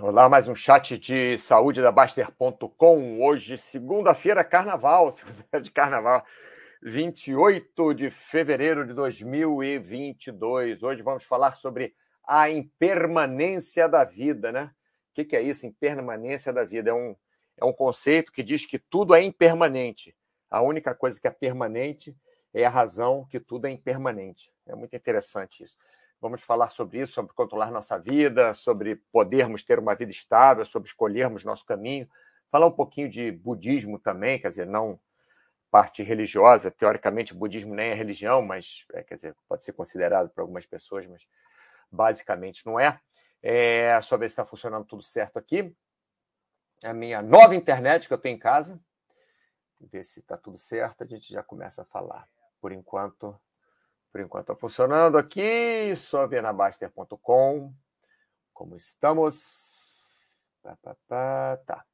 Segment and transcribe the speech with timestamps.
[0.00, 3.20] Olá, mais um chat de saúde da Baster.com.
[3.20, 6.24] Hoje, segunda-feira, carnaval, segunda de carnaval,
[6.80, 10.84] 28 de fevereiro de 2022.
[10.84, 14.70] Hoje vamos falar sobre a impermanência da vida, né?
[15.10, 16.90] O que é isso, impermanência da vida?
[16.90, 17.16] É um,
[17.60, 20.14] é um conceito que diz que tudo é impermanente.
[20.48, 22.16] A única coisa que é permanente
[22.54, 24.52] é a razão que tudo é impermanente.
[24.64, 25.76] É muito interessante isso.
[26.20, 30.88] Vamos falar sobre isso, sobre controlar nossa vida, sobre podermos ter uma vida estável, sobre
[30.88, 32.08] escolhermos nosso caminho.
[32.50, 34.98] Falar um pouquinho de budismo também, quer dizer, não
[35.70, 36.70] parte religiosa.
[36.70, 40.66] Teoricamente, o budismo nem é religião, mas é, quer dizer, pode ser considerado por algumas
[40.66, 41.26] pessoas, mas
[41.90, 43.00] basicamente não é.
[43.40, 45.72] É só ver se está funcionando tudo certo aqui.
[46.82, 48.80] A minha nova internet que eu tenho em casa.
[49.80, 52.28] Ver se está tudo certo, a gente já começa a falar.
[52.60, 53.38] Por enquanto,
[54.12, 57.72] por enquanto está funcionando aqui, só ver na Baster.com.
[58.52, 59.68] Como estamos?
[60.62, 61.84] Tá, tá, tá, tá.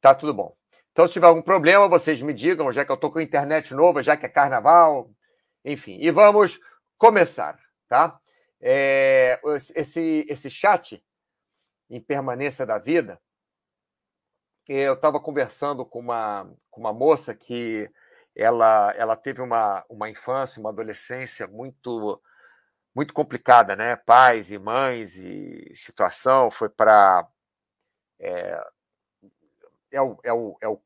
[0.00, 0.56] Tá tudo bom.
[0.92, 4.02] Então, se tiver algum problema, vocês me digam, já que eu estou com internet nova,
[4.02, 5.10] já que é carnaval,
[5.64, 5.98] enfim.
[6.00, 6.58] E vamos
[6.96, 8.18] começar, tá?
[8.60, 9.40] É,
[9.76, 11.02] esse, esse chat
[11.88, 13.20] em permanência da vida,
[14.68, 17.88] eu estava conversando com uma, com uma moça que
[18.38, 22.20] ela, ela teve uma, uma infância, uma adolescência muito
[22.94, 23.96] muito complicada, né?
[23.96, 27.28] Pais e mães e situação foi para
[28.20, 28.60] é,
[29.92, 30.80] é, o, é, o, é o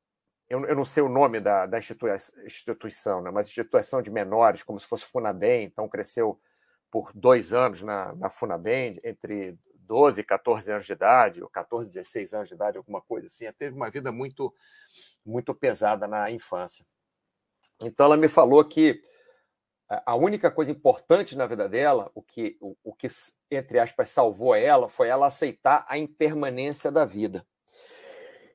[0.48, 3.30] eu, eu não sei o nome da, da instituição, né?
[3.30, 6.38] mas instituição de menores, como se fosse Funabem, então cresceu
[6.90, 11.88] por dois anos na, na Funabem, entre 12 e 14 anos de idade, ou 14,
[11.88, 13.46] 16 anos de idade, alguma coisa assim.
[13.46, 14.54] Ela teve uma vida muito,
[15.24, 16.84] muito pesada na infância.
[17.82, 19.02] Então ela me falou que
[20.06, 23.08] a única coisa importante na vida dela, o que, o, o que
[23.50, 27.46] entre aspas salvou ela, foi ela aceitar a impermanência da vida.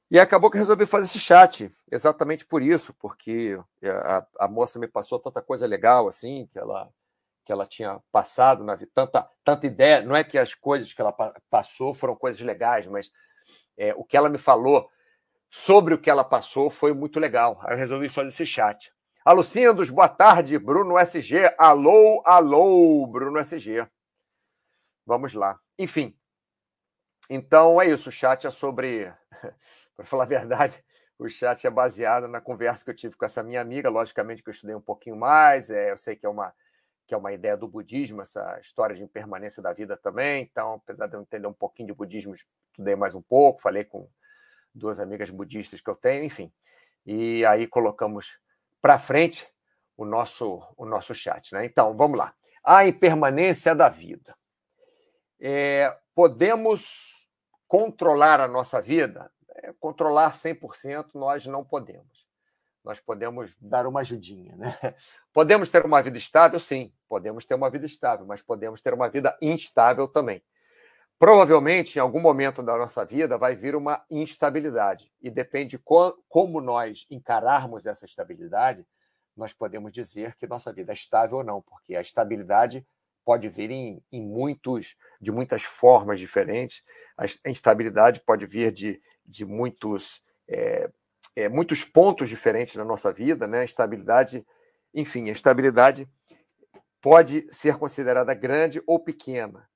[0.09, 4.87] E acabou que resolvi fazer esse chat, exatamente por isso, porque a, a moça me
[4.87, 6.89] passou tanta coisa legal assim, que ela
[7.45, 10.99] que ela tinha passado na vida, tanta, tanta ideia, não é que as coisas que
[10.99, 11.13] ela
[11.49, 13.09] passou foram coisas legais, mas
[13.77, 14.89] é, o que ela me falou
[15.49, 17.57] sobre o que ela passou foi muito legal.
[17.61, 18.91] Aí eu resolvi fazer esse chat.
[19.27, 21.53] Alucindos, boa tarde, Bruno SG.
[21.57, 23.85] Alô, alô, Bruno SG.
[25.05, 25.59] Vamos lá.
[25.77, 26.17] Enfim.
[27.29, 28.07] Então é isso.
[28.07, 29.13] O chat é sobre.
[29.97, 30.81] Para falar a verdade,
[31.19, 33.89] o chat é baseado na conversa que eu tive com essa minha amiga.
[33.89, 35.69] Logicamente que eu estudei um pouquinho mais.
[35.71, 36.53] É, eu sei que é uma
[37.05, 40.41] que é uma ideia do budismo, essa história de impermanência da vida também.
[40.41, 44.09] Então, apesar de eu entender um pouquinho de budismo, estudei mais um pouco, falei com
[44.73, 46.49] duas amigas budistas que eu tenho, enfim.
[47.05, 48.39] E aí colocamos
[48.87, 49.45] para frente
[49.97, 51.51] o nosso, o nosso chat.
[51.51, 51.65] Né?
[51.65, 52.33] Então, vamos lá.
[52.63, 54.33] A impermanência da vida.
[55.41, 57.27] É, podemos
[57.67, 59.29] controlar a nossa vida?
[59.55, 62.25] É, controlar 100% nós não podemos.
[62.81, 64.55] Nós podemos dar uma ajudinha.
[64.55, 64.73] Né?
[65.33, 66.57] Podemos ter uma vida estável?
[66.57, 70.41] Sim, podemos ter uma vida estável, mas podemos ter uma vida instável também.
[71.19, 75.11] Provavelmente, em algum momento da nossa vida, vai vir uma instabilidade.
[75.19, 75.83] E depende de
[76.29, 78.85] como nós encararmos essa estabilidade,
[79.35, 82.85] nós podemos dizer que nossa vida é estável ou não, porque a estabilidade
[83.25, 86.83] pode vir em, em muitos, de muitas formas diferentes.
[87.17, 90.89] A instabilidade pode vir de, de muitos, é,
[91.35, 93.47] é, muitos pontos diferentes na nossa vida.
[93.47, 93.61] Né?
[93.61, 94.45] A estabilidade,
[94.93, 96.07] enfim, a estabilidade
[97.01, 99.67] pode ser considerada grande ou pequena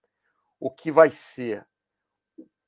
[0.61, 1.65] o que vai ser,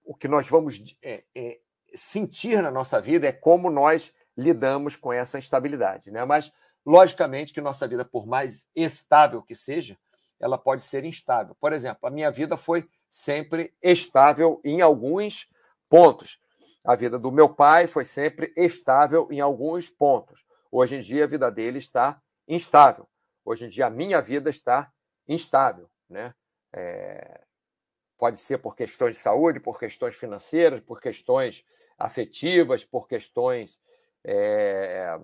[0.03, 1.59] o que nós vamos é, é,
[1.93, 6.09] sentir na nossa vida é como nós lidamos com essa instabilidade.
[6.09, 6.25] Né?
[6.25, 6.51] Mas,
[6.83, 9.95] logicamente, que nossa vida, por mais estável que seja,
[10.39, 11.55] ela pode ser instável.
[11.59, 15.47] Por exemplo, a minha vida foi sempre estável em alguns
[15.87, 16.39] pontos.
[16.83, 20.43] A vida do meu pai foi sempre estável em alguns pontos.
[20.71, 23.07] Hoje em dia, a vida dele está instável.
[23.45, 24.91] Hoje em dia, a minha vida está
[25.27, 25.87] instável.
[26.09, 26.33] Né?
[26.73, 27.43] É,
[28.17, 31.65] Pode ser por questões de saúde, por questões financeiras, por questões
[31.97, 33.79] afetivas, por questões
[34.23, 35.19] é,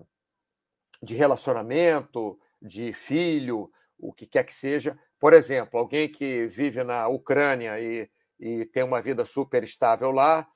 [1.02, 4.98] de relacionamento, de filho, o que quer que seja.
[5.18, 10.46] Por exemplo, alguém que vive na Ucrânia e, e tem uma vida super estável lá,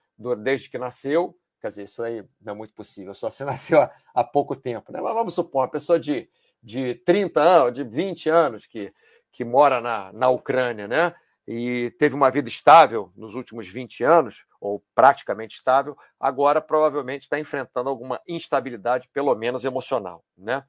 [0.42, 3.94] desde que nasceu, quer dizer, isso aí não é muito possível, só se nasceu há,
[4.14, 4.92] há pouco tempo.
[4.92, 5.00] Né?
[5.00, 6.28] Mas vamos supor, uma pessoa de,
[6.62, 8.92] de 30 anos, de 20 anos que,
[9.32, 11.14] que mora na, na Ucrânia, né?
[11.46, 17.38] E teve uma vida estável nos últimos 20 anos, ou praticamente estável, agora provavelmente está
[17.38, 20.24] enfrentando alguma instabilidade, pelo menos emocional.
[20.36, 20.64] Né?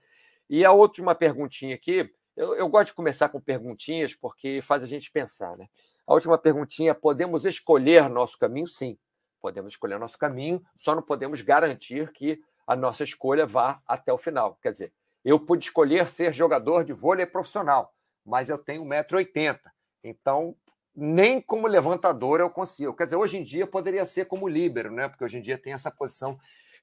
[0.50, 4.88] E a última perguntinha aqui, eu, eu gosto de começar com perguntinhas porque faz a
[4.88, 5.58] gente pensar.
[5.58, 5.68] Né?
[6.06, 8.68] A última perguntinha: podemos escolher nosso caminho?
[8.68, 8.98] Sim,
[9.42, 14.18] podemos escolher nosso caminho, só não podemos garantir que a nossa escolha vá até o
[14.18, 14.58] final.
[14.62, 14.94] Quer dizer,
[15.24, 17.94] eu pude escolher ser jogador de vôlei profissional,
[18.26, 19.60] mas eu tenho 1,80m.
[20.04, 20.56] Então,
[20.96, 22.94] nem como levantador eu consigo.
[22.94, 25.10] Quer dizer, hoje em dia poderia ser como líbero, né?
[25.10, 26.40] Porque hoje em dia tem essa posição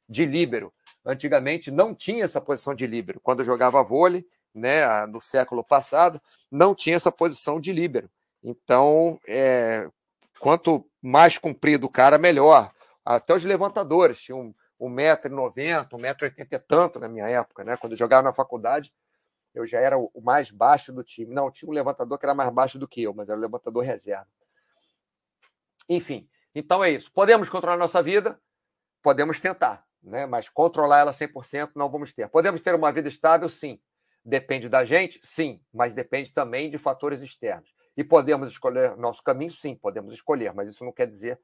[0.09, 0.73] de líbero.
[1.05, 3.20] Antigamente não tinha essa posição de líbero.
[3.20, 6.20] Quando eu jogava vôlei, né, no século passado,
[6.50, 8.11] não tinha essa posição de líbero.
[8.44, 9.88] Então, é,
[10.38, 12.70] quanto mais comprido o cara, melhor.
[13.05, 17.76] Até os levantadores tinham 1,90m, 1,80m e tanto na minha época, né?
[17.76, 18.93] Quando eu jogava na faculdade,
[19.55, 21.35] eu já era o mais baixo do time.
[21.35, 23.85] Não, tinha um levantador que era mais baixo do que eu, mas era o levantador
[23.85, 24.29] reserva.
[25.89, 27.13] Enfim, então é isso.
[27.13, 28.41] Podemos controlar a nossa vida?
[29.03, 30.27] Podemos tentar, né?
[30.27, 32.29] mas controlar ela 100% não vamos ter.
[32.29, 33.49] Podemos ter uma vida estável?
[33.49, 33.81] Sim.
[34.25, 35.21] Depende da gente?
[35.23, 37.75] Sim, mas depende também de fatores externos.
[37.97, 39.51] E podemos escolher nosso caminho?
[39.51, 41.39] Sim, podemos escolher, mas isso não quer dizer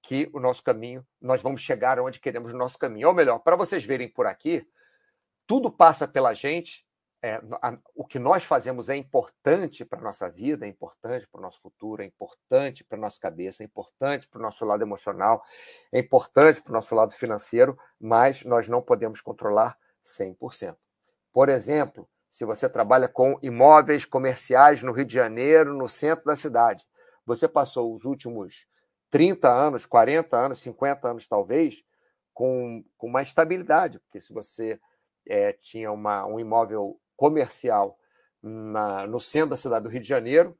[0.00, 3.08] que o nosso caminho, nós vamos chegar onde queremos o nosso caminho.
[3.08, 4.66] Ou melhor, para vocês verem por aqui,
[5.46, 6.84] tudo passa pela gente
[7.24, 11.38] é, a, o que nós fazemos é importante para a nossa vida, é importante para
[11.38, 14.82] o nosso futuro, é importante para a nossa cabeça, é importante para o nosso lado
[14.82, 15.42] emocional,
[15.90, 19.74] é importante para o nosso lado financeiro, mas nós não podemos controlar
[20.04, 20.76] 100%.
[21.32, 26.36] Por exemplo, se você trabalha com imóveis comerciais no Rio de Janeiro, no centro da
[26.36, 26.84] cidade,
[27.24, 28.66] você passou os últimos
[29.08, 31.82] 30 anos, 40 anos, 50 anos talvez,
[32.34, 34.78] com, com uma estabilidade, porque se você
[35.26, 37.98] é, tinha uma, um imóvel comercial
[38.42, 40.56] na, no centro da cidade do Rio de Janeiro,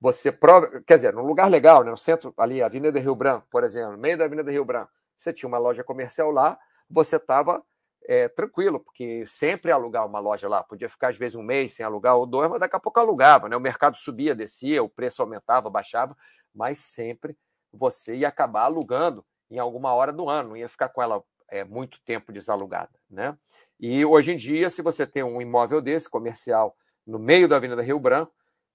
[0.00, 3.62] você prova, quer dizer, num lugar legal, né, no centro, ali, Avenida Rio Branco, por
[3.62, 6.58] exemplo, no meio da Avenida Rio Branco, você tinha uma loja comercial lá,
[6.90, 7.62] você estava
[8.04, 11.86] é, tranquilo, porque sempre alugar uma loja lá, podia ficar às vezes um mês sem
[11.86, 13.56] alugar ou dois, mas daqui a pouco alugava, né?
[13.56, 16.16] O mercado subia, descia, o preço aumentava, baixava,
[16.54, 17.36] mas sempre
[17.72, 21.22] você ia acabar alugando em alguma hora do ano, não ia ficar com ela
[21.52, 23.36] é, muito tempo desalugada, né?
[23.78, 26.74] E hoje em dia, se você tem um imóvel desse, comercial,
[27.06, 28.32] no meio da Avenida Rio Branco,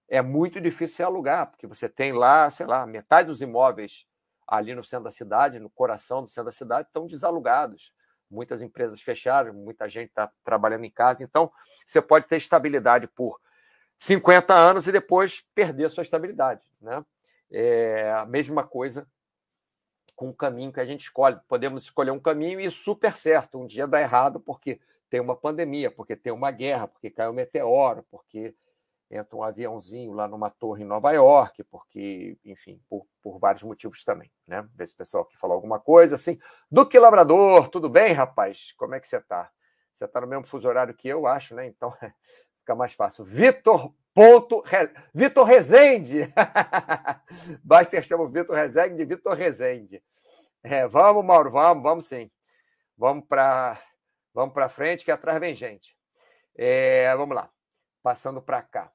[0.07, 4.05] é muito difícil alugar, porque você tem lá, sei lá, metade dos imóveis
[4.47, 7.91] ali no centro da cidade, no coração do centro da cidade, estão desalugados.
[8.29, 11.23] Muitas empresas fecharam, muita gente está trabalhando em casa.
[11.23, 11.51] Então,
[11.85, 13.39] você pode ter estabilidade por
[13.97, 16.61] 50 anos e depois perder sua estabilidade.
[16.79, 17.03] Né?
[17.51, 19.07] É a mesma coisa
[20.17, 21.39] com o caminho que a gente escolhe.
[21.47, 23.59] Podemos escolher um caminho e super certo.
[23.59, 24.81] Um dia dá errado porque
[25.11, 28.55] tem uma pandemia, porque tem uma guerra, porque caiu um meteoro, porque
[29.11, 34.03] entra um aviãozinho lá numa torre em Nova York, porque, enfim, por, por vários motivos
[34.03, 34.67] também, né?
[34.75, 36.39] Ver se o pessoal aqui falou alguma coisa assim.
[36.69, 38.73] Duque Labrador, tudo bem, rapaz?
[38.75, 39.49] Como é que você está?
[39.93, 41.67] Você está no mesmo fuso horário que eu, acho, né?
[41.67, 41.93] Então
[42.59, 43.23] fica mais fácil.
[43.23, 44.89] Vitor ponto Re...
[45.13, 46.33] Vitor Rezende.
[47.63, 50.01] Baster chama o Vitor Rezende de Vitor Rezende.
[50.63, 52.31] É, vamos, Mauro, vamos, vamos sim.
[52.97, 53.79] Vamos para
[54.37, 55.97] Vamos para frente, que atrás vem gente.
[56.55, 57.49] É, vamos lá.
[58.03, 58.91] Passando para cá.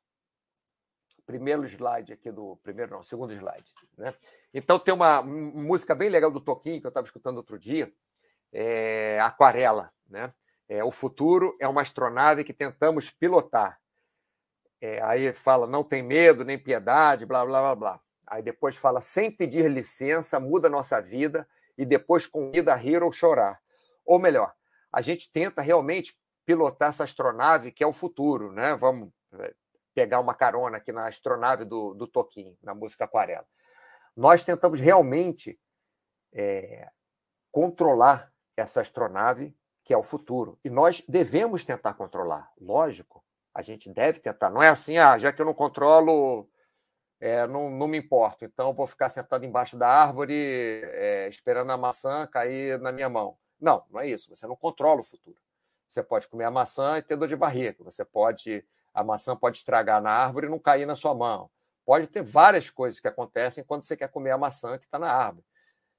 [1.26, 2.60] Primeiro slide aqui do.
[2.62, 3.72] Primeiro, não, segundo slide.
[3.98, 4.14] Né?
[4.54, 7.92] Então, tem uma música bem legal do Toquinho, que eu estava escutando outro dia.
[8.52, 9.92] É, Aquarela.
[10.08, 10.32] Né?
[10.68, 13.81] É, o futuro é uma astronave que tentamos pilotar.
[14.82, 18.00] É, aí fala, não tem medo, nem piedade, blá, blá, blá, blá.
[18.26, 23.12] Aí depois fala, sem pedir licença, muda nossa vida e depois convida a rir ou
[23.12, 23.62] chorar.
[24.04, 24.52] Ou melhor,
[24.92, 28.74] a gente tenta realmente pilotar essa astronave que é o futuro, né?
[28.74, 29.54] Vamos é,
[29.94, 33.46] pegar uma carona aqui na astronave do, do Toquinho, na música Aquarela.
[34.16, 35.56] Nós tentamos realmente
[36.32, 36.90] é,
[37.52, 40.58] controlar essa astronave que é o futuro.
[40.64, 43.21] E nós devemos tentar controlar, lógico.
[43.54, 44.50] A gente deve tentar.
[44.50, 46.48] Não é assim, ah, já que eu não controlo,
[47.20, 48.44] é, não, não me importo.
[48.44, 53.36] Então, vou ficar sentado embaixo da árvore, é, esperando a maçã cair na minha mão.
[53.60, 54.34] Não, não é isso.
[54.34, 55.36] Você não controla o futuro.
[55.88, 57.84] Você pode comer a maçã e ter dor de barriga.
[57.84, 58.64] Você pode.
[58.94, 61.50] A maçã pode estragar na árvore e não cair na sua mão.
[61.84, 65.12] Pode ter várias coisas que acontecem quando você quer comer a maçã que está na
[65.12, 65.44] árvore.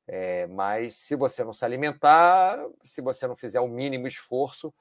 [0.08, 4.74] É, mas se você não se alimentar, se você não fizer o mínimo esforço,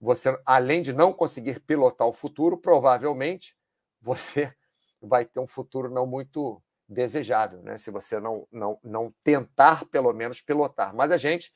[0.00, 3.56] você, além de não conseguir pilotar o futuro, provavelmente
[4.00, 4.52] você
[5.02, 7.76] vai ter um futuro não muito desejável, né?
[7.76, 10.94] Se você não, não, não tentar, pelo menos, pilotar.
[10.94, 11.52] Mas a gente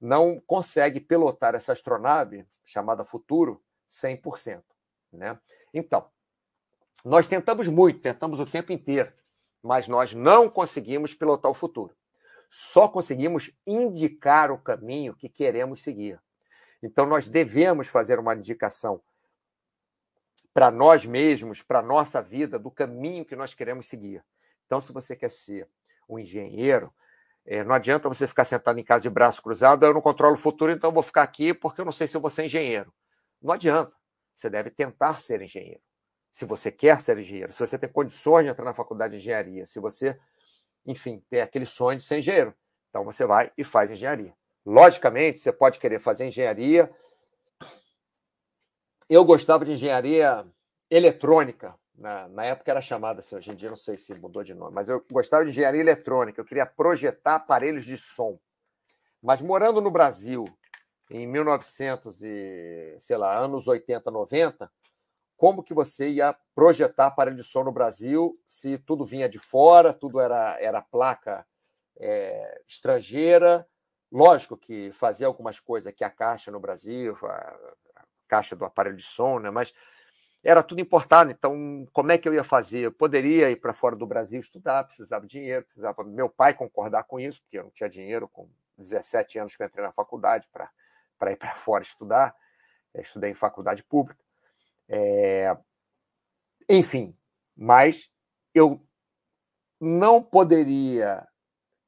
[0.00, 4.62] não consegue pilotar essa astronave, chamada Futuro, 100%.
[5.12, 5.38] Né?
[5.74, 6.08] Então,
[7.04, 9.12] nós tentamos muito, tentamos o tempo inteiro,
[9.62, 11.94] mas nós não conseguimos pilotar o futuro.
[12.48, 16.20] Só conseguimos indicar o caminho que queremos seguir.
[16.82, 19.00] Então, nós devemos fazer uma indicação
[20.52, 24.24] para nós mesmos, para a nossa vida, do caminho que nós queremos seguir.
[24.66, 25.68] Então, se você quer ser
[26.08, 26.92] um engenheiro,
[27.46, 30.38] É, não adianta você ficar sentado em casa de braço cruzado, eu não controlo o
[30.38, 32.92] futuro, então eu vou ficar aqui porque eu não sei se eu vou ser engenheiro.
[33.40, 33.96] Não adianta.
[34.36, 35.80] Você deve tentar ser engenheiro.
[36.30, 39.64] Se você quer ser engenheiro, se você tem condições de entrar na faculdade de engenharia,
[39.64, 40.20] se você,
[40.84, 42.54] enfim, tem aquele sonho de ser engenheiro,
[42.90, 44.34] então você vai e faz engenharia.
[44.64, 46.90] Logicamente, você pode querer fazer engenharia.
[49.08, 50.46] Eu gostava de engenharia
[50.90, 54.54] eletrônica, na, na, época era chamada assim, hoje em dia não sei se mudou de
[54.54, 58.38] nome, mas eu gostava de engenharia eletrônica, eu queria projetar aparelhos de som.
[59.22, 60.46] Mas morando no Brasil,
[61.10, 64.70] em 1900 e, sei lá, anos 80, 90,
[65.36, 69.92] como que você ia projetar aparelho de som no Brasil se tudo vinha de fora,
[69.92, 71.46] tudo era, era placa
[71.98, 73.66] é, estrangeira?
[74.10, 77.56] Lógico que fazia algumas coisas que a caixa no Brasil, a,
[78.26, 79.50] caixa do aparelho de som, né?
[79.50, 79.72] mas
[80.42, 81.30] era tudo importado.
[81.30, 82.80] Então, como é que eu ia fazer?
[82.80, 87.04] Eu poderia ir para fora do Brasil estudar, precisava de dinheiro, precisava meu pai concordar
[87.04, 88.48] com isso, porque eu não tinha dinheiro com
[88.78, 92.34] 17 anos que eu entrei na faculdade para ir para fora estudar.
[92.94, 94.24] Eu estudei em faculdade pública.
[94.88, 95.56] É...
[96.68, 97.16] Enfim,
[97.56, 98.10] mas
[98.54, 98.84] eu
[99.80, 101.26] não poderia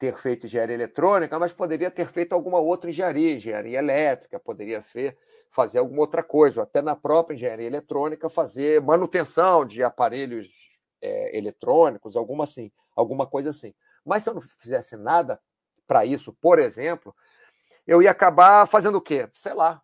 [0.02, 5.16] ter feito engenharia eletrônica, mas poderia ter feito alguma outra engenharia, engenharia elétrica, poderia ter
[5.49, 10.49] fazer alguma outra coisa, até na própria engenharia eletrônica fazer manutenção de aparelhos
[11.00, 13.73] é, eletrônicos, alguma assim, alguma coisa assim.
[14.04, 15.40] Mas se eu não fizesse nada
[15.87, 17.14] para isso, por exemplo,
[17.87, 19.30] eu ia acabar fazendo o quê?
[19.37, 19.80] Sei lá.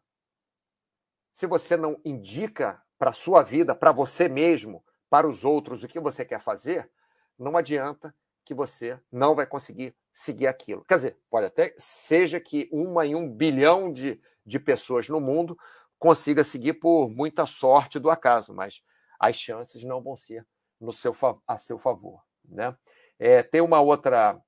[1.32, 5.88] Se você não indica para a sua vida, para você mesmo, para os outros o
[5.88, 6.90] que você quer fazer,
[7.38, 8.12] não adianta
[8.48, 10.84] que você não vai conseguir seguir aquilo.
[10.84, 15.56] Quer dizer, pode até seja que uma em um bilhão de de pessoas no mundo
[15.98, 18.82] consiga seguir por muita sorte do acaso, mas
[19.20, 20.46] as chances não vão ser
[20.80, 21.12] no seu,
[21.46, 22.22] a seu favor.
[22.44, 22.74] Né?
[23.18, 24.40] É, tem uma outra.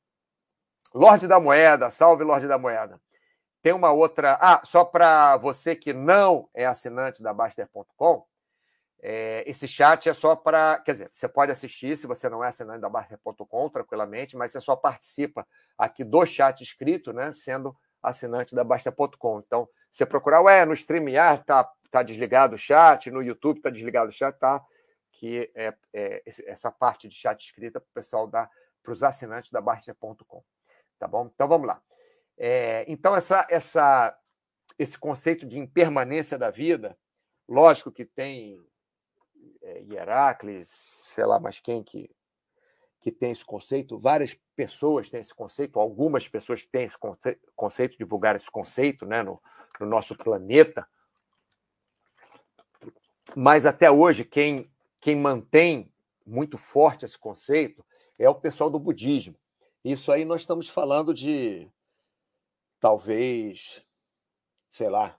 [0.93, 3.01] Lorde da Moeda, salve Lorde da Moeda.
[3.63, 4.39] Tem uma outra.
[4.41, 8.27] Ah, só para você que não é assinante da Baster.com,
[9.03, 10.79] é, esse chat é só para.
[10.81, 14.61] Quer dizer, você pode assistir se você não é assinante da Baster.com tranquilamente, mas você
[14.61, 15.47] só participa
[15.79, 17.33] aqui do chat escrito, né?
[17.33, 19.41] Sendo assinante da Basta.com.
[19.41, 24.11] Então, você procurar, ué, no StreamYard tá, tá desligado o chat, no YouTube tá desligado
[24.11, 24.63] o chat, tá?
[25.13, 28.51] Que é, é essa parte de chat escrita para o pessoal dar
[28.83, 30.43] para os assinantes da Basta.com.
[30.99, 31.31] Tá bom?
[31.35, 31.81] Então vamos lá.
[32.37, 34.17] É, então, essa, essa,
[34.79, 36.97] esse conceito de impermanência da vida,
[37.49, 38.59] lógico que tem
[39.63, 39.83] é,
[40.63, 42.11] sei lá mais quem que
[43.01, 46.97] que tem esse conceito, várias pessoas têm esse conceito, algumas pessoas têm esse
[47.57, 49.43] conceito, divulgar esse conceito né, no,
[49.81, 50.87] no nosso planeta.
[53.35, 54.71] Mas até hoje, quem,
[55.01, 55.91] quem mantém
[56.27, 57.85] muito forte esse conceito
[58.19, 59.35] é o pessoal do budismo.
[59.83, 61.67] Isso aí nós estamos falando de
[62.79, 63.83] talvez,
[64.71, 65.19] sei lá,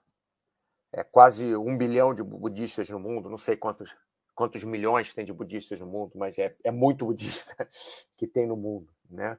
[0.92, 3.92] é quase um bilhão de budistas no mundo, não sei quantos
[4.34, 7.68] quantos milhões tem de budistas no mundo, mas é, é muito budista
[8.16, 9.38] que tem no mundo, né?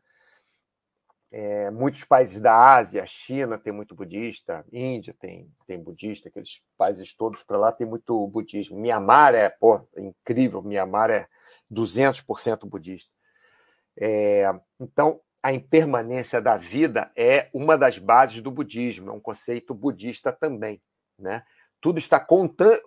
[1.36, 7.12] É, muitos países da Ásia, China tem muito budista, Índia tem, tem budista, aqueles países
[7.12, 8.80] todos para lá tem muito budismo.
[8.80, 11.28] Mianmar é, pô, é incrível, Mianmar é
[11.72, 13.10] 200% budista.
[13.98, 14.48] É,
[14.80, 20.32] então, a impermanência da vida é uma das bases do budismo, é um conceito budista
[20.32, 20.80] também,
[21.18, 21.44] né?
[21.84, 22.26] Tudo está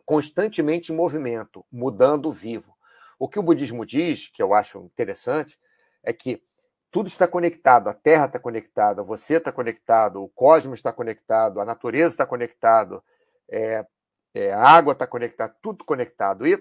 [0.07, 2.75] constantemente em movimento, mudando vivo.
[3.19, 5.61] O que o budismo diz, que eu acho interessante,
[6.03, 6.43] é que
[6.91, 11.65] tudo está conectado, a Terra está conectada, você está conectado, o cosmos está conectado, a
[11.67, 13.05] natureza está conectado,
[13.51, 13.85] é,
[14.33, 16.47] é, a água está conectada, tudo conectado.
[16.47, 16.59] E,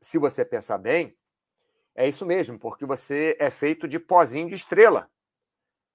[0.00, 1.16] se você pensar bem,
[1.94, 5.08] é isso mesmo, porque você é feito de pozinho de estrela.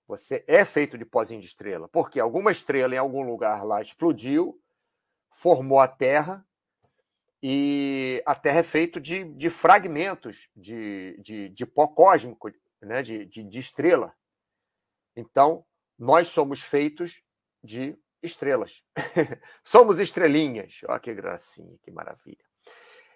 [0.07, 4.62] Você é feito de pozinho de estrela, porque alguma estrela em algum lugar lá explodiu,
[5.33, 6.45] formou a Terra
[7.41, 12.49] e a Terra é feita de, de fragmentos de, de, de pó cósmico,
[12.81, 13.03] né?
[13.03, 14.13] de, de, de estrela.
[15.15, 15.65] Então,
[15.97, 17.21] nós somos feitos
[17.63, 18.81] de estrelas.
[19.63, 20.79] somos estrelinhas.
[20.87, 22.43] Olha que gracinha, que maravilha.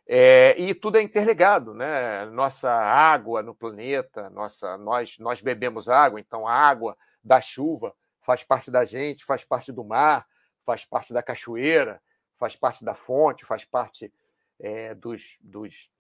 [0.10, 2.26] É, e tudo é interligado, né?
[2.26, 8.42] Nossa água no planeta, nossa, nós, nós bebemos água, então a água da chuva faz
[8.42, 10.26] parte da gente, faz parte do mar,
[10.66, 12.02] faz parte da cachoeira,
[12.38, 14.14] faz parte da fonte, faz parte
[14.60, 15.92] é, dos, dos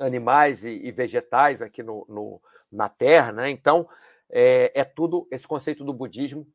[0.00, 2.40] animais e, e, vegetais aqui no, no,
[2.70, 3.32] na Terra.
[3.32, 3.50] Né?
[3.50, 3.88] Então,
[4.30, 6.46] é, é tudo, esse conceito do budismo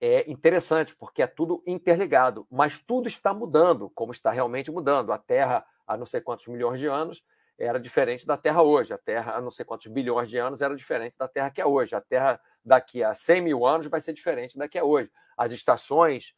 [0.00, 5.12] é interessante, porque é tudo interligado, mas tudo está mudando, como está realmente mudando.
[5.12, 7.22] A Terra, há não sei quantos milhões de anos,
[7.58, 8.94] era diferente da Terra hoje.
[8.94, 11.66] A Terra, há não sei quantos bilhões de anos, era diferente da Terra que é
[11.66, 11.96] hoje.
[11.96, 15.10] A Terra daqui a 100 mil anos vai ser diferente da que é hoje.
[15.36, 16.34] As estações,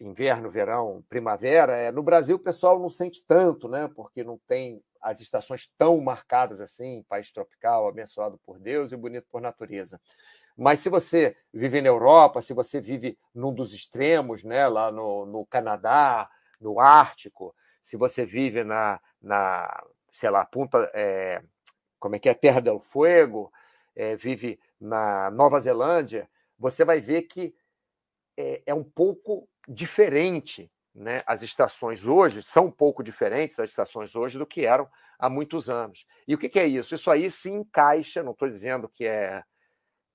[0.00, 3.88] inverno, verão, primavera, é, no Brasil o pessoal não sente tanto, né?
[3.94, 9.26] porque não tem as estações tão marcadas assim, país tropical, abençoado por Deus e bonito
[9.30, 10.00] por natureza.
[10.56, 15.24] Mas se você vive na Europa, se você vive num dos extremos, né, lá no,
[15.26, 16.28] no Canadá,
[16.60, 21.42] no Ártico, se você vive na, na sei lá, Punta, é,
[21.98, 23.52] como é que é, Terra del Fuego,
[23.94, 26.28] é, vive na Nova Zelândia,
[26.58, 27.54] você vai ver que
[28.36, 30.70] é, é um pouco diferente.
[30.94, 31.22] Né?
[31.26, 34.88] As estações hoje são um pouco diferentes, as estações hoje, do que eram
[35.18, 36.06] há muitos anos.
[36.26, 36.94] E o que, que é isso?
[36.94, 39.42] Isso aí se encaixa, não estou dizendo que é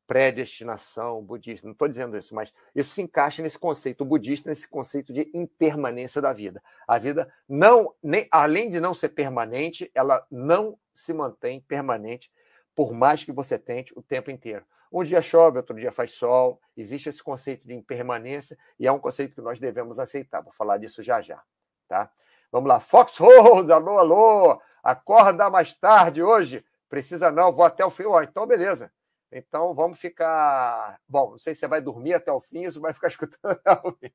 [0.08, 1.66] predestinação budista.
[1.66, 6.22] Não estou dizendo isso, mas isso se encaixa nesse conceito budista, nesse conceito de impermanência
[6.22, 6.62] da vida.
[6.88, 12.32] A vida não, nem, além de não ser permanente, ela não se mantém permanente
[12.76, 14.66] por mais que você tente o tempo inteiro.
[14.92, 16.60] Um dia chove, outro dia faz sol.
[16.76, 20.42] Existe esse conceito de impermanência e é um conceito que nós devemos aceitar.
[20.42, 21.42] Vou falar disso já já,
[21.88, 22.12] tá?
[22.52, 26.64] Vamos lá, Foxhold, alô, alô, acorda mais tarde hoje?
[26.88, 28.04] Precisa não, vou até o fim.
[28.24, 28.92] Então, beleza.
[29.32, 31.00] Então vamos ficar.
[31.08, 33.72] Bom, não sei se você vai dormir até o fim, ou vai ficar escutando até
[33.84, 34.14] o fim.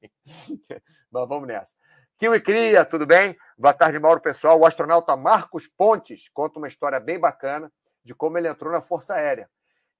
[1.11, 1.75] Mas vamos nessa.
[2.17, 3.37] Kiwi Cria, tudo bem?
[3.59, 4.59] Boa tarde, Mauro pessoal.
[4.59, 7.73] O astronauta Marcos Pontes conta uma história bem bacana
[8.05, 9.49] de como ele entrou na Força Aérea.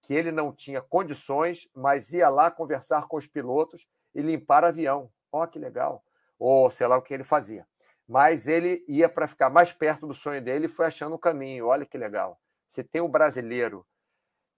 [0.03, 5.11] Que ele não tinha condições, mas ia lá conversar com os pilotos e limpar avião.
[5.33, 6.03] Ó, oh, que legal.
[6.39, 7.67] Ou sei lá o que ele fazia.
[8.09, 11.67] Mas ele ia para ficar mais perto do sonho dele e foi achando o caminho.
[11.67, 12.41] Olha que legal.
[12.69, 13.87] Se tem um brasileiro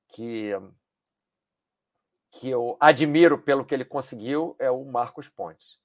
[0.09, 0.53] que,
[2.31, 5.79] que eu admiro pelo que ele conseguiu é o Marcos Pontes.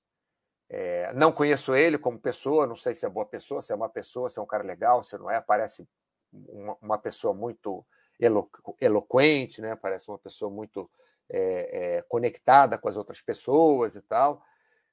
[0.70, 3.90] É, não conheço ele como pessoa, não sei se é boa pessoa, se é uma
[3.90, 5.40] pessoa, se é um cara legal, se não é.
[5.40, 5.88] Parece
[6.32, 7.86] uma, uma pessoa muito
[8.20, 9.76] elo, eloquente, né?
[9.76, 10.90] parece uma pessoa muito
[11.30, 14.42] é, é, conectada com as outras pessoas e tal,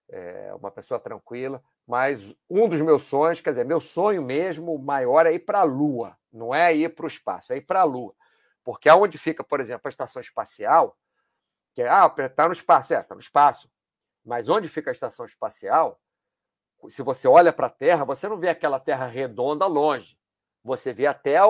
[0.09, 1.63] é, uma pessoa tranquila.
[1.87, 5.65] Mas um dos meus sonhos, quer dizer, meu sonho mesmo, maior, é ir para a
[5.65, 8.15] Lua, não é ir para o espaço, é ir para a Lua.
[8.63, 10.97] Porque aonde fica, por exemplo, a estação espacial,
[11.75, 13.71] que é, ah, está no espaço, é, está no espaço.
[14.25, 16.01] Mas onde fica a estação espacial,
[16.89, 20.19] se você olha para a Terra, você não vê aquela Terra redonda longe.
[20.65, 21.45] Você vê até a,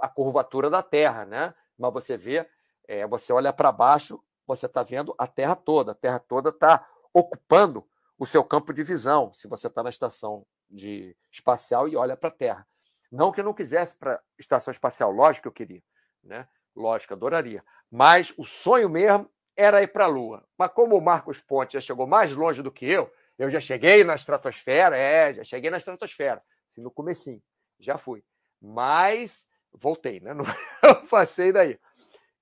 [0.00, 1.54] a curvatura da Terra, né?
[1.78, 2.46] Mas você vê,
[2.88, 5.92] é, você olha para baixo, você está vendo a Terra toda.
[5.92, 7.86] A Terra toda está ocupando
[8.18, 12.28] o seu campo de visão, se você está na estação de espacial e olha para
[12.28, 12.66] a Terra.
[13.12, 15.82] Não que eu não quisesse para estação espacial, lógico que eu queria,
[16.24, 16.48] né?
[16.74, 17.64] Lógico, adoraria.
[17.90, 20.46] Mas o sonho mesmo era ir para a Lua.
[20.58, 24.02] Mas como o Marcos Ponte já chegou mais longe do que eu, eu já cheguei
[24.02, 26.42] na estratosfera, é, já cheguei na estratosfera.
[26.70, 27.42] Assim, no comecinho,
[27.78, 28.24] já fui.
[28.60, 30.32] Mas voltei, né?
[30.82, 31.78] Não passei daí.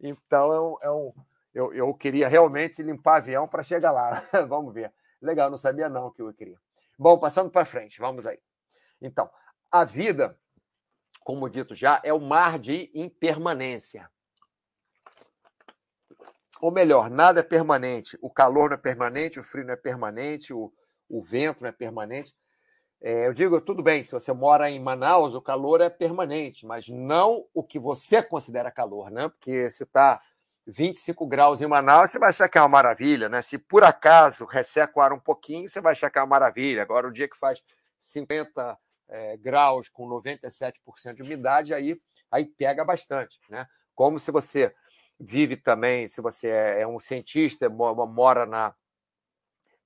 [0.01, 1.13] Então, é um,
[1.53, 4.23] eu, eu queria realmente limpar avião para chegar lá.
[4.49, 4.93] vamos ver.
[5.21, 6.59] Legal, não sabia não que eu queria.
[6.99, 8.39] Bom, passando para frente, vamos aí.
[9.01, 9.31] Então,
[9.73, 10.39] a vida,
[11.21, 14.11] como dito já, é o mar de impermanência
[16.65, 18.17] ou melhor, nada é permanente.
[18.23, 20.73] O calor não é permanente, o frio não é permanente, o,
[21.11, 22.35] o vento não é permanente.
[23.07, 26.89] É, eu digo, tudo bem, se você mora em Manaus, o calor é permanente, mas
[26.89, 29.29] não o que você considera calor, né?
[29.29, 30.23] Porque se está
[30.67, 33.43] 25 graus em Manaus, você vai achar que é uma maravilha, né?
[33.43, 36.81] Se por acaso resseca o ar um pouquinho, você vai achar que é uma maravilha.
[36.81, 37.63] Agora, o dia que faz
[37.99, 38.79] 50
[39.11, 40.73] é, graus com 97%
[41.15, 43.67] de umidade, aí, aí pega bastante, né?
[43.95, 44.75] Como se você
[45.21, 48.75] vive também, se você é, é um cientista, mora na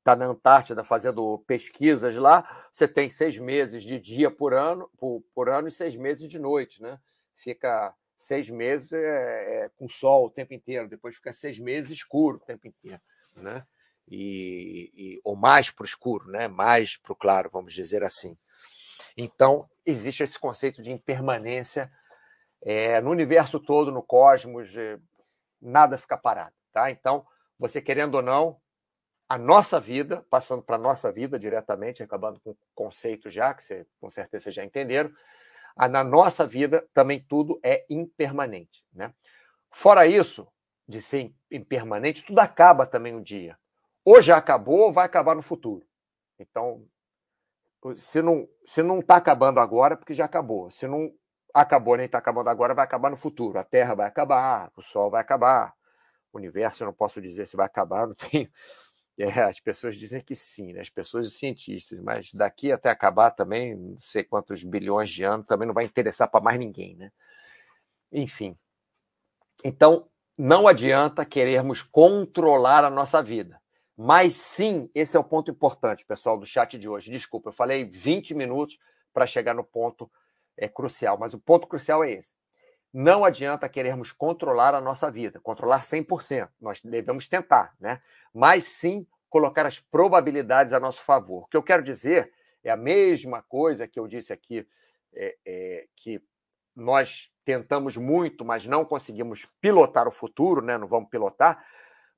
[0.08, 5.22] está na Antártida fazendo pesquisas lá, você tem seis meses de dia por ano, por,
[5.34, 6.98] por ano e seis meses de noite, né?
[7.36, 12.38] Fica seis meses é, é, com sol o tempo inteiro, depois fica seis meses escuro
[12.38, 13.00] o tempo inteiro,
[13.36, 13.66] né?
[14.10, 16.48] E, e ou mais para o escuro, né?
[16.48, 18.36] Mais para o claro, vamos dizer assim.
[19.14, 21.92] Então existe esse conceito de impermanência
[22.62, 24.74] é, no universo todo, no cosmos,
[25.60, 26.90] nada fica parado, tá?
[26.90, 27.24] Então,
[27.58, 28.58] você querendo ou não,
[29.28, 33.62] a nossa vida, passando para a nossa vida diretamente, acabando com o conceito já, que
[33.62, 35.12] você com certeza já entenderam,
[35.76, 39.12] a, na nossa vida também tudo é impermanente, né?
[39.70, 40.48] Fora isso,
[40.88, 43.58] de ser impermanente, tudo acaba também um dia.
[44.02, 45.86] Ou já acabou, ou vai acabar no futuro.
[46.38, 46.82] Então,
[47.96, 50.70] se não se não está acabando agora, é porque já acabou.
[50.70, 51.12] Se não
[51.52, 53.58] acabou, nem está acabando agora, vai acabar no futuro.
[53.58, 55.74] A Terra vai acabar, o Sol vai acabar,
[56.32, 58.48] o universo eu não posso dizer se vai acabar, não tenho,
[59.18, 60.80] É, as pessoas dizem que sim, né?
[60.80, 65.44] as pessoas e cientistas, mas daqui até acabar também, não sei quantos bilhões de anos,
[65.44, 67.10] também não vai interessar para mais ninguém, né?
[68.12, 68.56] Enfim.
[69.64, 73.60] Então, não adianta querermos controlar a nossa vida.
[73.96, 77.10] Mas sim, esse é o ponto importante, pessoal, do chat de hoje.
[77.10, 78.78] Desculpa, eu falei 20 minutos
[79.12, 80.08] para chegar no ponto
[80.56, 82.34] é, crucial, mas o ponto crucial é esse.
[82.92, 86.48] Não adianta querermos controlar a nossa vida, controlar 100%.
[86.60, 88.00] Nós devemos tentar, né?
[88.32, 91.44] Mas sim colocar as probabilidades a nosso favor.
[91.44, 92.32] O que eu quero dizer
[92.64, 94.66] é a mesma coisa que eu disse aqui,
[95.12, 96.22] é, é, que
[96.74, 100.78] nós tentamos muito, mas não conseguimos pilotar o futuro, né?
[100.78, 101.64] não vamos pilotar,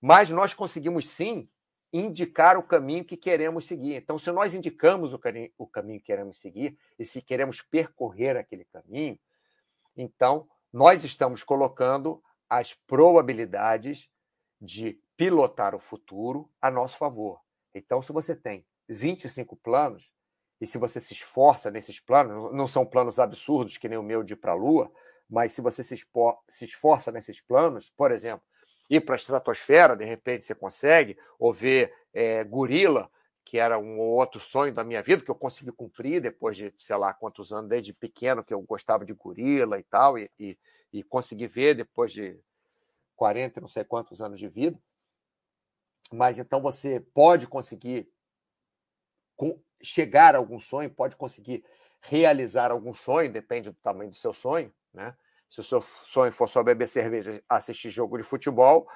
[0.00, 1.48] mas nós conseguimos sim
[1.92, 3.94] indicar o caminho que queremos seguir.
[3.96, 5.20] Então, se nós indicamos o
[5.58, 9.18] o caminho que queremos seguir e se queremos percorrer aquele caminho,
[9.96, 14.08] então nós estamos colocando as probabilidades
[14.60, 17.40] de pilotar o futuro a nosso favor.
[17.74, 20.10] Então, se você tem 25 planos,
[20.60, 24.22] e se você se esforça nesses planos, não são planos absurdos que nem o meu
[24.22, 24.92] de ir para a Lua,
[25.28, 28.44] mas se você se, expor, se esforça nesses planos, por exemplo,
[28.90, 33.10] ir para a estratosfera, de repente você consegue, ou ver é, gorila,
[33.50, 36.94] que era um outro sonho da minha vida, que eu consegui cumprir depois de, sei
[36.94, 40.56] lá, quantos anos, desde pequeno que eu gostava de gorila e tal, e, e,
[40.92, 42.38] e consegui ver depois de
[43.16, 44.80] 40, não sei quantos anos de vida.
[46.12, 48.08] Mas então você pode conseguir
[49.82, 51.64] chegar a algum sonho, pode conseguir
[52.02, 55.12] realizar algum sonho, depende do tamanho do seu sonho, né?
[55.50, 58.88] Se o seu sonho for só beber cerveja, assistir jogo de futebol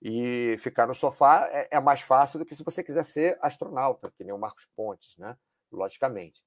[0.00, 4.12] e ficar no sofá, é, é mais fácil do que se você quiser ser astronauta,
[4.16, 5.36] que nem o Marcos Pontes, né?
[5.70, 6.40] Logicamente.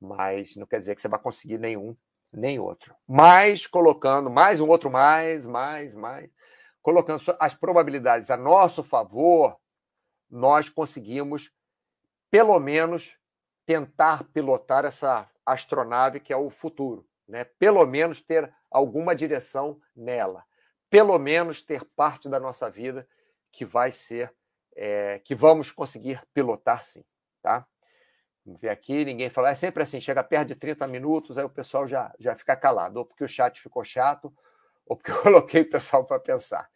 [0.00, 1.96] Mas não quer dizer que você vai conseguir nenhum
[2.32, 2.94] nem outro.
[3.06, 6.30] Mas colocando mais um outro mais, mais, mais,
[6.82, 9.56] colocando as probabilidades a nosso favor,
[10.30, 11.50] nós conseguimos
[12.30, 13.16] pelo menos
[13.64, 17.44] tentar pilotar essa astronave que é o futuro, né?
[17.44, 20.44] Pelo menos ter alguma direção nela,
[20.94, 23.04] pelo menos ter parte da nossa vida
[23.50, 24.32] que vai ser,
[24.76, 27.04] é, que vamos conseguir pilotar, sim,
[27.42, 27.66] tá?
[28.46, 31.50] Vamos ver aqui, ninguém fala, é sempre assim, chega perto de 30 minutos, aí o
[31.50, 34.32] pessoal já, já fica calado, ou porque o chat ficou chato,
[34.86, 36.70] ou porque eu coloquei o pessoal para pensar.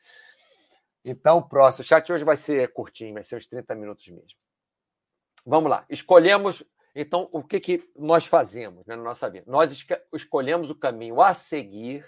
[1.05, 1.85] Então, próximo.
[1.85, 4.37] O chat hoje vai ser curtinho, vai ser uns 30 minutos mesmo.
[5.47, 5.87] Vamos lá.
[5.89, 9.45] Escolhemos então, o que, que nós fazemos né, na nossa vida?
[9.47, 12.05] Nós escolhemos o caminho a seguir,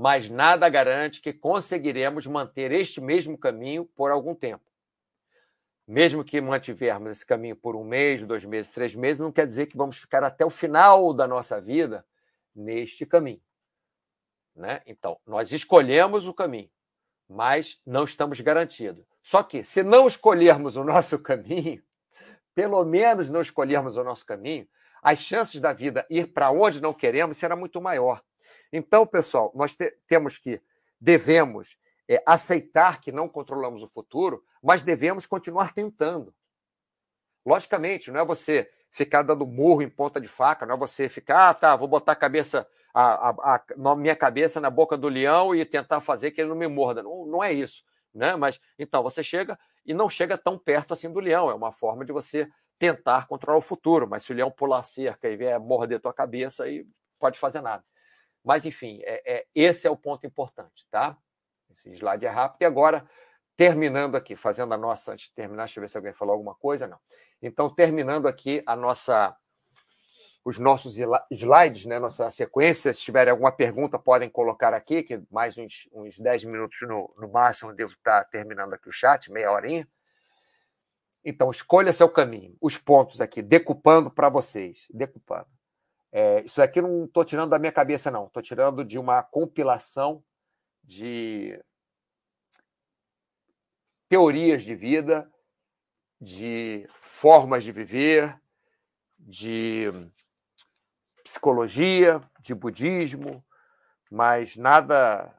[0.00, 4.64] mas nada garante que conseguiremos manter este mesmo caminho por algum tempo.
[5.88, 9.66] Mesmo que mantivermos esse caminho por um mês, dois meses, três meses, não quer dizer
[9.66, 12.06] que vamos ficar até o final da nossa vida
[12.54, 13.42] neste caminho.
[14.54, 14.82] Né?
[14.86, 16.70] Então, nós escolhemos o caminho,
[17.28, 19.04] mas não estamos garantidos.
[19.20, 21.82] Só que, se não escolhermos o nosso caminho,
[22.54, 24.68] pelo menos não escolhermos o nosso caminho,
[25.02, 28.22] as chances da vida ir para onde não queremos será muito maior.
[28.72, 30.60] Então, pessoal, nós te temos que,
[31.00, 31.76] devemos
[32.08, 36.34] é, aceitar que não controlamos o futuro, mas devemos continuar tentando.
[37.44, 41.50] Logicamente, não é você ficar dando murro em ponta de faca, não é você ficar,
[41.50, 45.54] ah, tá, vou botar a cabeça, a, a, a, minha cabeça na boca do leão
[45.54, 47.02] e tentar fazer que ele não me morda.
[47.02, 47.84] Não, não é isso.
[48.14, 48.34] Né?
[48.36, 51.50] Mas então você chega e não chega tão perto assim do leão.
[51.50, 54.08] É uma forma de você tentar controlar o futuro.
[54.08, 56.86] Mas se o leão pular cerca e vier morder tua cabeça, aí
[57.18, 57.84] pode fazer nada.
[58.44, 61.16] Mas, enfim, é, é, esse é o ponto importante, tá?
[61.70, 62.62] Esse slide é rápido.
[62.62, 63.08] E agora,
[63.56, 66.54] terminando aqui, fazendo a nossa, antes de terminar, deixa eu ver se alguém falou alguma
[66.54, 66.98] coisa, não.
[67.42, 69.36] Então, terminando aqui a nossa
[70.48, 70.96] os nossos
[71.30, 72.90] slides, né, nossa sequência.
[72.94, 77.28] Se tiverem alguma pergunta, podem colocar aqui, que mais uns, uns 10 minutos no, no
[77.30, 79.86] máximo, eu devo estar terminando aqui o chat, meia horinha.
[81.22, 82.56] Então, escolha seu caminho.
[82.62, 84.86] Os pontos aqui, decupando para vocês.
[84.88, 85.57] Decupando.
[86.10, 88.26] É, isso aqui não estou tirando da minha cabeça, não.
[88.26, 90.22] Estou tirando de uma compilação
[90.82, 91.62] de
[94.08, 95.30] teorias de vida,
[96.20, 98.40] de formas de viver,
[99.18, 99.90] de
[101.22, 103.44] psicologia, de budismo,
[104.10, 105.34] mas nada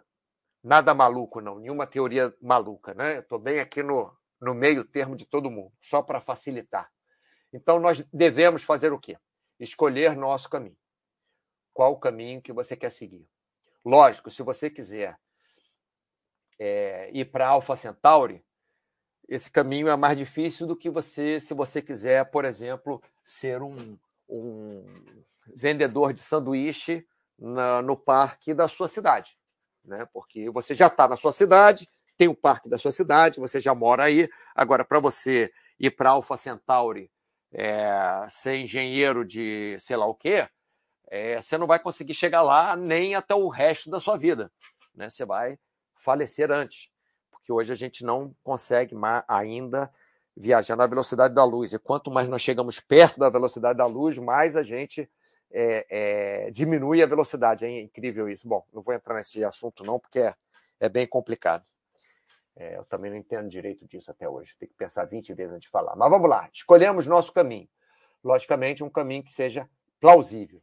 [0.63, 2.93] nada maluco, não, nenhuma teoria maluca.
[2.93, 3.19] Né?
[3.19, 6.89] Estou bem aqui no, no meio termo de todo mundo, só para facilitar.
[7.51, 9.17] Então, nós devemos fazer o quê?
[9.60, 10.78] Escolher nosso caminho.
[11.74, 13.28] Qual o caminho que você quer seguir?
[13.84, 15.17] Lógico, se você quiser
[16.60, 18.43] é, ir para Alpha Centauri,
[19.28, 23.98] esse caminho é mais difícil do que você, se você quiser, por exemplo, ser um,
[24.28, 24.84] um
[25.56, 27.06] vendedor de sanduíche
[27.38, 29.38] na, no parque da sua cidade,
[29.86, 30.08] né?
[30.12, 33.74] Porque você já está na sua cidade, tem o parque da sua cidade, você já
[33.74, 34.30] mora aí.
[34.54, 37.10] Agora, para você ir para Alpha Centauri,
[37.53, 40.47] é, ser engenheiro de sei lá o quê,
[41.09, 44.51] é, você não vai conseguir chegar lá nem até o resto da sua vida.
[44.93, 45.09] Né?
[45.09, 45.57] Você vai
[45.95, 46.89] falecer antes,
[47.31, 48.95] porque hoje a gente não consegue
[49.27, 49.91] ainda
[50.35, 51.73] viajar na velocidade da luz.
[51.73, 55.09] E quanto mais nós chegamos perto da velocidade da luz, mais a gente
[55.51, 57.65] é, é, diminui a velocidade.
[57.65, 58.47] É incrível isso.
[58.47, 60.33] Bom, não vou entrar nesse assunto não, porque é,
[60.79, 61.63] é bem complicado.
[62.60, 64.54] É, eu também não entendo direito disso até hoje.
[64.60, 65.95] Tem que pensar 20 vezes antes de falar.
[65.95, 66.50] Mas vamos lá.
[66.54, 67.69] Escolhemos nosso caminho.
[68.22, 69.67] Logicamente, um caminho que seja
[69.98, 70.62] plausível.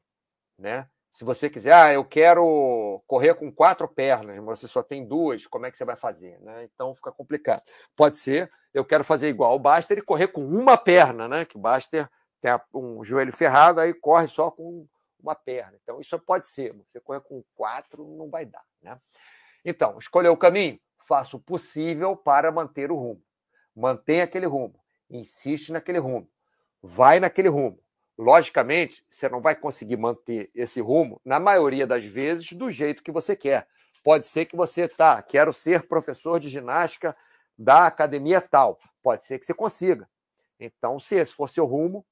[0.59, 0.87] Né?
[1.11, 5.47] Se você quiser, ah, eu quero correr com quatro pernas, mas você só tem duas,
[5.47, 6.39] como é que você vai fazer?
[6.43, 6.65] Né?
[6.65, 7.63] Então fica complicado.
[7.97, 11.47] Pode ser, eu quero fazer igual o Baster e correr com uma perna, né?
[11.47, 12.07] Que o Baster
[12.43, 14.87] tem um joelho ferrado, aí corre só com
[15.19, 15.79] uma perna.
[15.83, 16.75] Então isso pode ser.
[16.87, 18.65] Você correr com quatro, não vai dar.
[18.83, 19.01] Né?
[19.65, 20.79] Então, escolheu o caminho?
[20.99, 23.23] Faça o possível para manter o rumo.
[23.75, 24.79] Mantenha aquele rumo.
[25.11, 26.29] Insiste naquele rumo.
[26.83, 27.81] Vai naquele rumo
[28.19, 33.13] Logicamente, você não vai conseguir manter esse rumo, na maioria das vezes, do jeito que
[33.13, 33.69] você quer.
[34.03, 37.15] Pode ser que você tá, quero ser professor de ginástica
[37.59, 38.79] da academia tal.
[39.03, 40.09] Pode ser que você consiga.
[40.59, 42.07] Então, se esse for seu rumo,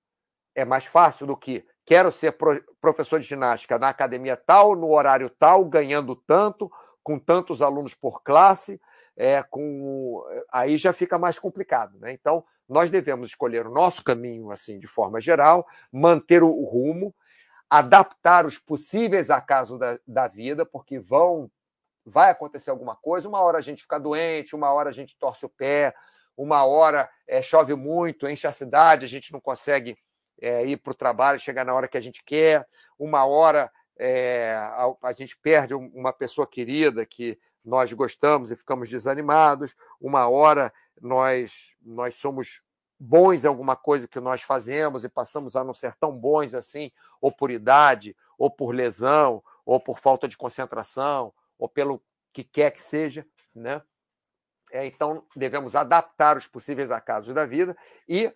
[0.54, 2.36] é mais fácil do que quero ser
[2.80, 6.70] professor de ginástica na academia tal, no horário tal, ganhando tanto,
[7.04, 8.80] com tantos alunos por classe,
[9.16, 11.98] é, com aí já fica mais complicado.
[12.00, 12.12] Né?
[12.12, 17.14] Então, nós devemos escolher o nosso caminho, assim, de forma geral, manter o rumo,
[17.70, 21.50] adaptar os possíveis acasos da, da vida, porque vão
[22.06, 23.28] vai acontecer alguma coisa.
[23.28, 25.94] Uma hora a gente fica doente, uma hora a gente torce o pé,
[26.36, 29.96] uma hora é, chove muito, enche a cidade, a gente não consegue
[30.40, 32.66] é, ir para o trabalho, chegar na hora que a gente quer.
[32.98, 38.88] Uma hora é, a, a, gente perde uma pessoa querida que nós gostamos e ficamos
[38.88, 39.76] desanimados.
[40.00, 42.60] Uma hora nós, nós somos
[42.98, 46.90] bons em alguma coisa que nós fazemos e passamos a não ser tão bons assim,
[47.20, 52.02] ou por idade, ou por lesão, ou por falta de concentração, ou pelo
[52.32, 53.80] que quer que seja, né?
[54.72, 57.76] É, então, devemos adaptar os possíveis acasos da vida
[58.08, 58.32] e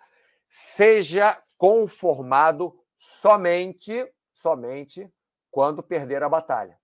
[0.48, 5.10] seja conformado somente, somente
[5.58, 6.78] quando perder a batalha,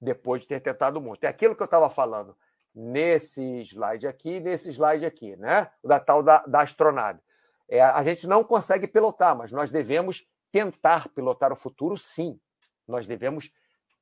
[0.00, 1.22] depois de ter tentado muito.
[1.24, 2.34] É aquilo que eu estava falando
[2.74, 5.70] nesse slide aqui, nesse slide aqui, né?
[5.82, 7.20] O da tal da, da astronave.
[7.68, 12.40] É, a gente não consegue pilotar, mas nós devemos tentar pilotar o futuro, sim.
[12.88, 13.52] Nós devemos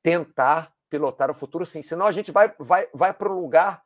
[0.01, 1.83] tentar pilotar o futuro, sim.
[1.83, 3.83] Senão a gente vai, vai, vai para um lugar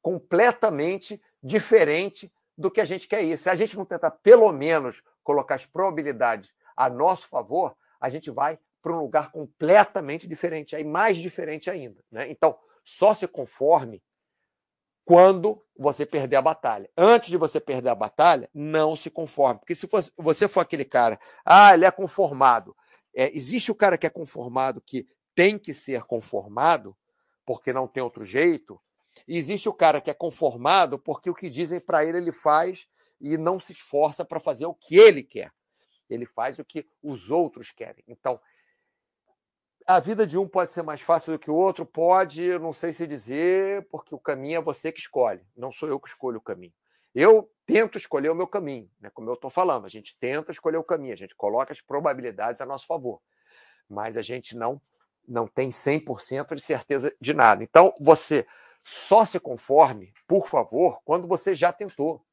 [0.00, 3.36] completamente diferente do que a gente quer ir.
[3.36, 8.30] Se a gente não tentar, pelo menos, colocar as probabilidades a nosso favor, a gente
[8.30, 12.04] vai para um lugar completamente diferente, aí mais diferente ainda.
[12.10, 12.28] Né?
[12.28, 14.02] Então, só se conforme
[15.04, 16.90] quando você perder a batalha.
[16.96, 19.60] Antes de você perder a batalha, não se conforme.
[19.60, 22.76] Porque se você for aquele cara, ah, ele é conformado.
[23.14, 26.96] É, existe o cara que é conformado, que tem que ser conformado,
[27.44, 28.80] porque não tem outro jeito.
[29.26, 32.86] E existe o cara que é conformado porque o que dizem para ele, ele faz
[33.20, 35.52] e não se esforça para fazer o que ele quer.
[36.08, 38.04] Ele faz o que os outros querem.
[38.06, 38.40] Então,
[39.86, 41.84] a vida de um pode ser mais fácil do que o outro?
[41.84, 46.00] Pode, não sei se dizer, porque o caminho é você que escolhe, não sou eu
[46.00, 46.72] que escolho o caminho.
[47.14, 49.10] Eu tento escolher o meu caminho, né?
[49.12, 52.60] como eu estou falando, a gente tenta escolher o caminho, a gente coloca as probabilidades
[52.60, 53.20] a nosso favor,
[53.88, 54.80] mas a gente não,
[55.28, 57.62] não tem 100% de certeza de nada.
[57.62, 58.46] Então, você
[58.84, 62.24] só se conforme, por favor, quando você já tentou.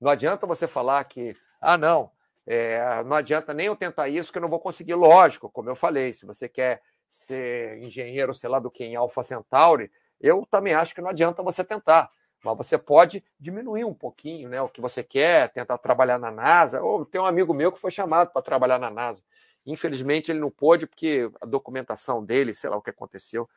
[0.00, 2.10] Não adianta você falar que, ah, não,
[2.46, 4.94] é, não adianta nem eu tentar isso, que eu não vou conseguir.
[4.94, 9.22] Lógico, como eu falei, se você quer ser engenheiro, sei lá do que, em Alpha
[9.22, 12.10] Centauri, eu também acho que não adianta você tentar.
[12.42, 16.82] Mas você pode diminuir um pouquinho né, o que você quer, tentar trabalhar na NASA.
[16.82, 19.22] Ou tem um amigo meu que foi chamado para trabalhar na NASA.
[19.66, 23.48] Infelizmente, ele não pôde, porque a documentação dele, sei lá o que aconteceu,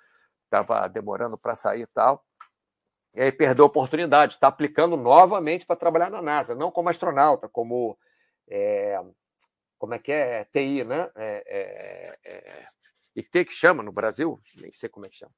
[0.46, 2.24] estava demorando para sair e tal.
[3.16, 7.48] E aí perdeu a oportunidade, está aplicando novamente para trabalhar na NASA, não como astronauta,
[7.48, 7.98] como
[8.50, 9.00] é,
[9.78, 10.42] como é que é?
[10.42, 11.12] é TI, né?
[11.16, 12.66] É, é, é
[13.16, 15.34] IT que chama no Brasil, nem sei como é que chama.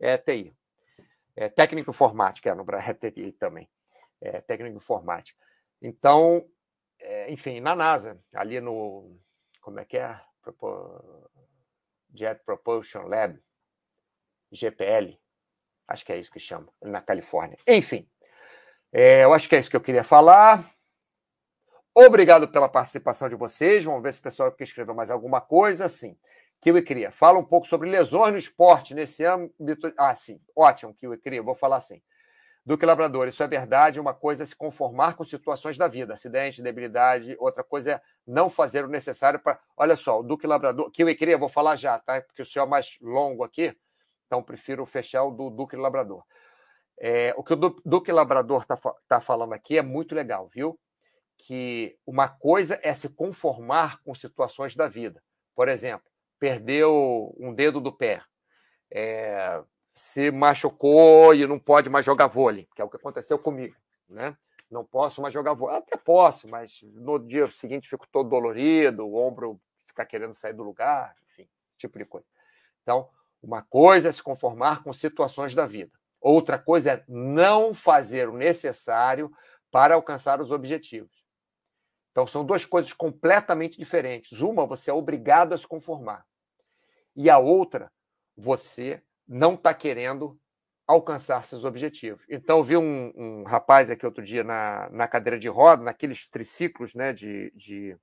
[0.00, 0.54] É TI.
[1.36, 3.68] É técnico informática, é, no Brasil, é TI também.
[4.20, 5.38] É técnico informática.
[5.80, 6.48] Então,
[7.00, 9.18] é, enfim, na NASA, ali no.
[9.60, 10.20] Como é que é?
[12.14, 13.38] Jet Propulsion Lab,
[14.50, 15.18] GPL,
[15.88, 17.58] acho que é isso que chama, na Califórnia.
[17.66, 18.08] Enfim,
[18.92, 20.70] é, eu acho que é isso que eu queria falar.
[21.94, 23.84] Obrigado pela participação de vocês.
[23.84, 25.88] Vamos ver se o pessoal quer escrever mais alguma coisa.
[25.88, 26.16] Sim.
[26.60, 29.92] Kiwi Cria, fala um pouco sobre lesões no esporte nesse âmbito.
[29.98, 30.40] Ah, sim.
[30.56, 31.42] Ótimo, Kiwi Cria.
[31.42, 32.00] Vou falar assim.
[32.64, 33.98] Duque Labrador, isso é verdade.
[33.98, 37.36] Uma coisa é se conformar com situações da vida, acidente, debilidade.
[37.40, 39.58] Outra coisa é não fazer o necessário para.
[39.76, 42.20] Olha só, o Duque Labrador, que eu queria, vou falar já, tá?
[42.22, 43.76] Porque o senhor é mais longo aqui,
[44.26, 46.24] então prefiro fechar o do Duque Labrador.
[47.00, 48.78] É, o que o Duque Labrador está
[49.08, 50.78] tá falando aqui é muito legal, viu?
[51.44, 55.22] Que uma coisa é se conformar com situações da vida.
[55.54, 56.06] Por exemplo,
[56.38, 58.22] perdeu um dedo do pé.
[58.90, 59.62] É,
[59.94, 63.74] se machucou e não pode mais jogar vôlei, que é o que aconteceu comigo,
[64.08, 64.36] né?
[64.70, 65.78] Não posso mais jogar vôlei.
[65.78, 70.62] Até posso, mas no dia seguinte fico todo dolorido, o ombro fica querendo sair do
[70.62, 72.26] lugar, enfim, tipo de coisa.
[72.82, 73.08] Então,
[73.42, 75.92] uma coisa é se conformar com situações da vida.
[76.20, 79.30] Outra coisa é não fazer o necessário
[79.70, 81.21] para alcançar os objetivos.
[82.12, 84.42] Então, são duas coisas completamente diferentes.
[84.42, 86.24] Uma, você é obrigado a se conformar.
[87.16, 87.90] E a outra,
[88.36, 90.38] você não está querendo
[90.86, 92.22] alcançar seus objetivos.
[92.28, 96.26] Então, eu vi um, um, rapaz aqui outro dia na, na cadeira de roda, naqueles
[96.26, 97.14] triciclos, né?
[97.14, 97.96] De, de...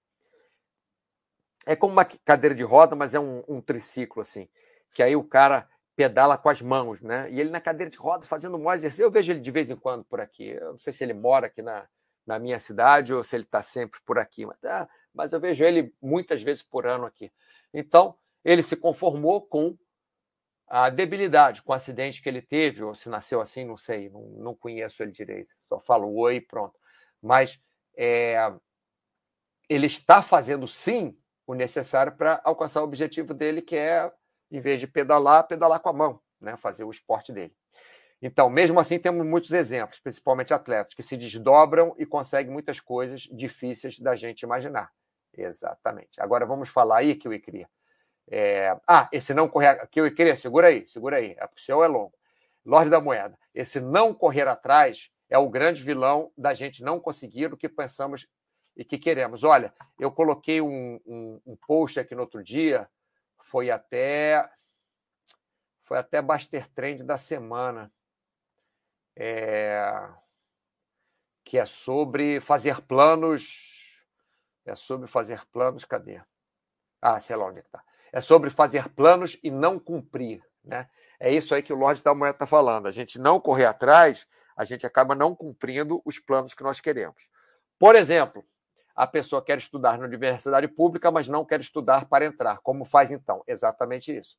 [1.67, 4.49] É como uma cadeira de roda, mas é um, um, triciclo, assim.
[4.91, 7.29] Que aí o cara pedala com as mãos, né?
[7.29, 9.03] E ele na cadeira de roda fazendo um exercício.
[9.03, 10.47] Eu vejo ele de vez em quando por aqui.
[10.47, 11.87] Eu não sei se ele mora aqui na,
[12.29, 15.63] na minha cidade ou se ele está sempre por aqui, mas, ah, mas eu vejo
[15.63, 17.31] ele muitas vezes por ano aqui.
[17.73, 18.15] Então,
[18.45, 19.75] ele se conformou com
[20.67, 24.21] a debilidade com o acidente que ele teve, ou se nasceu assim, não sei, não,
[24.37, 26.79] não conheço ele direito, só falo oi e pronto.
[27.19, 27.59] Mas
[27.97, 28.53] é,
[29.67, 34.11] ele está fazendo sim o necessário para alcançar o objetivo dele, que é,
[34.51, 36.55] em vez de pedalar, pedalar com a mão, né?
[36.57, 37.55] fazer o esporte dele.
[38.21, 43.21] Então, mesmo assim, temos muitos exemplos, principalmente atletas, que se desdobram e conseguem muitas coisas
[43.31, 44.91] difíceis da gente imaginar.
[45.33, 46.19] Exatamente.
[46.19, 47.69] Agora vamos falar aí, que eu queria
[48.29, 48.77] é...
[48.87, 49.67] Ah, esse não correr.
[49.67, 51.35] Aqui eu queria, segura aí, segura aí.
[51.37, 52.13] É o seu é longo.
[52.65, 53.37] Lorde da Moeda.
[53.53, 58.27] Esse não correr atrás é o grande vilão da gente não conseguir o que pensamos
[58.77, 59.43] e que queremos.
[59.43, 62.87] Olha, eu coloquei um, um, um post aqui no outro dia,
[63.41, 64.47] foi até.
[65.83, 67.91] Foi até Baster Trend da semana.
[69.19, 70.09] É,
[71.43, 73.67] que é sobre fazer planos.
[74.65, 75.83] É sobre fazer planos.
[75.83, 76.21] Cadê?
[77.01, 80.43] Ah, sei lá onde é que está é sobre fazer planos e não cumprir.
[80.63, 80.87] Né?
[81.19, 82.87] É isso aí que o Lorde da Moeda está falando.
[82.87, 87.27] A gente não correr atrás, a gente acaba não cumprindo os planos que nós queremos.
[87.77, 88.43] Por exemplo,
[88.95, 92.59] a pessoa quer estudar na universidade pública, mas não quer estudar para entrar.
[92.59, 93.43] Como faz então?
[93.47, 94.37] Exatamente isso.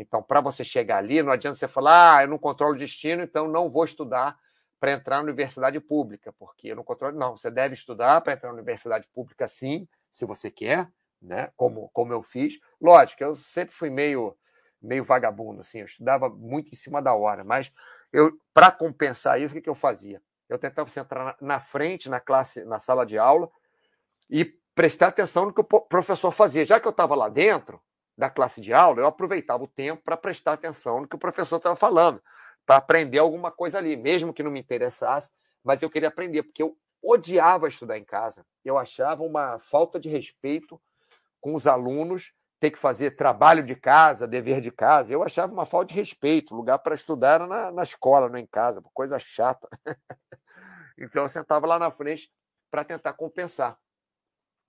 [0.00, 3.22] Então, para você chegar ali, não adianta você falar, ah, eu não controlo o destino,
[3.22, 4.38] então não vou estudar
[4.78, 7.18] para entrar na universidade pública, porque eu não controlo.
[7.18, 10.88] Não, você deve estudar para entrar na universidade pública, sim, se você quer,
[11.20, 11.50] né?
[11.56, 12.60] Como, como eu fiz.
[12.80, 14.36] Lógico, eu sempre fui meio
[14.80, 17.72] meio vagabundo, assim, eu estudava muito em cima da hora, mas
[18.12, 20.22] eu para compensar isso, o que, que eu fazia?
[20.48, 23.50] Eu tentava sentar na frente, na classe, na sala de aula
[24.30, 24.44] e
[24.76, 26.64] prestar atenção no que o professor fazia.
[26.64, 27.80] Já que eu estava lá dentro
[28.18, 31.58] da classe de aula, eu aproveitava o tempo para prestar atenção no que o professor
[31.58, 32.20] estava falando,
[32.66, 35.30] para aprender alguma coisa ali, mesmo que não me interessasse,
[35.62, 38.44] mas eu queria aprender, porque eu odiava estudar em casa.
[38.64, 40.80] Eu achava uma falta de respeito
[41.40, 45.12] com os alunos ter que fazer trabalho de casa, dever de casa.
[45.12, 46.52] Eu achava uma falta de respeito.
[46.52, 49.68] O lugar para estudar era na, na escola, não em casa, coisa chata.
[50.98, 52.28] então eu sentava lá na frente
[52.68, 53.78] para tentar compensar.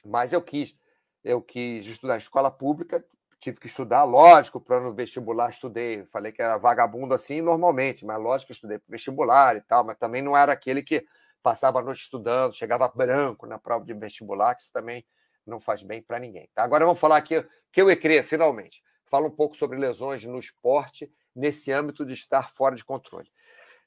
[0.06, 0.76] Mas eu quis,
[1.24, 3.04] eu quis estudar em escola pública,
[3.39, 6.06] tive que estudar, lógico, para no vestibular estudei.
[6.06, 10.21] Falei que era vagabundo assim normalmente, mas lógico estudei para vestibular e tal, mas também
[10.21, 11.06] não era aquele que
[11.41, 15.06] passava a noite estudando, chegava branco na prova de vestibular, que isso também
[15.47, 16.49] não faz bem para ninguém.
[16.54, 16.63] Tá?
[16.63, 18.84] Agora vamos falar aqui, que eu ecrê, finalmente.
[19.06, 23.32] Fala um pouco sobre lesões no esporte, nesse âmbito de estar fora de controle.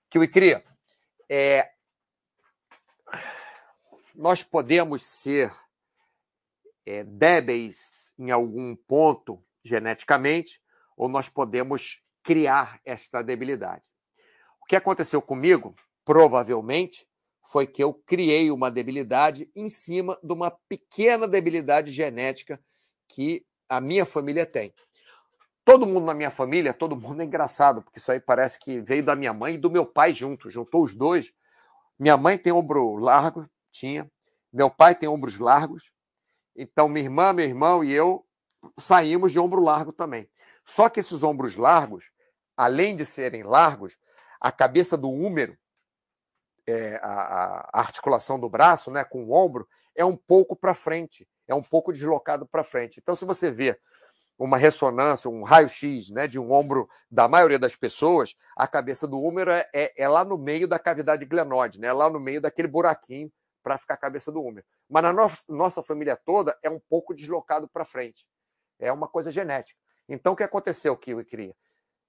[0.08, 0.64] Que eu ecrê,
[1.28, 1.70] é,
[4.14, 5.52] nós podemos ser
[6.84, 10.60] é, débeis em algum ponto geneticamente,
[10.96, 13.82] ou nós podemos criar esta debilidade.
[14.60, 17.06] O que aconteceu comigo, provavelmente,
[17.50, 22.60] foi que eu criei uma debilidade em cima de uma pequena debilidade genética
[23.08, 24.72] que a minha família tem.
[25.64, 29.04] Todo mundo na minha família, todo mundo é engraçado, porque isso aí parece que veio
[29.04, 31.32] da minha mãe e do meu pai junto, juntou os dois.
[31.98, 34.10] Minha mãe tem ombro largo, tinha.
[34.52, 35.92] Meu pai tem ombros largos.
[36.56, 38.24] Então, minha irmã, meu irmão e eu
[38.78, 40.28] saímos de ombro largo também.
[40.64, 42.10] Só que esses ombros largos,
[42.56, 43.98] além de serem largos,
[44.40, 45.56] a cabeça do úmero
[46.66, 51.28] é, a, a, articulação do braço, né, com o ombro, é um pouco para frente,
[51.48, 53.00] é um pouco deslocado para frente.
[53.00, 53.78] Então, se você vê
[54.38, 59.20] uma ressonância, um raio-x né, de um ombro da maioria das pessoas, a cabeça do
[59.20, 62.68] húmero é, é, é lá no meio da cavidade glenoide, né, lá no meio daquele
[62.68, 63.30] buraquinho
[63.62, 64.66] para ficar a cabeça do húmero.
[64.88, 68.26] Mas na nossa, nossa família toda é um pouco deslocado para frente.
[68.78, 69.78] É uma coisa genética.
[70.08, 71.54] Então, o que aconteceu, que eu queria?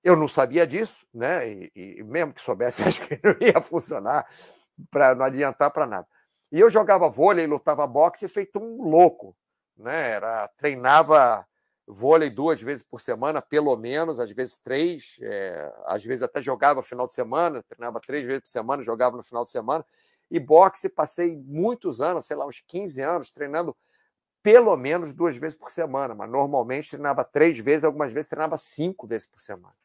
[0.04, 1.48] Eu não sabia disso, né?
[1.50, 4.28] E, e mesmo que soubesse, acho que não ia funcionar,
[4.90, 6.08] para não adiantar para nada.
[6.52, 9.36] E eu jogava vôlei, lutava boxe feito um louco,
[9.78, 10.12] né?
[10.12, 11.46] Era, treinava
[11.86, 16.78] vôlei duas vezes por semana, pelo menos, às vezes três, é, às vezes até jogava
[16.78, 19.86] no final de semana, treinava três vezes por semana, jogava no final de semana.
[20.34, 23.78] E boxe, passei muitos anos, sei lá, uns 15 anos, treinando
[24.42, 29.06] pelo menos duas vezes por semana, mas normalmente treinava três vezes, algumas vezes treinava cinco
[29.06, 29.76] vezes por semana.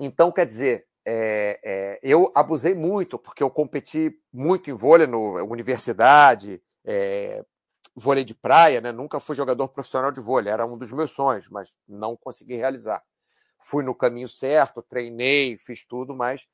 [0.00, 5.18] Então, quer dizer, é, é, eu abusei muito, porque eu competi muito em vôlei na
[5.18, 7.44] universidade, é,
[7.94, 8.90] vôlei de praia, né?
[8.90, 13.04] Nunca fui jogador profissional de vôlei, era um dos meus sonhos, mas não consegui realizar.
[13.58, 16.48] Fui no caminho certo, treinei, fiz tudo, mas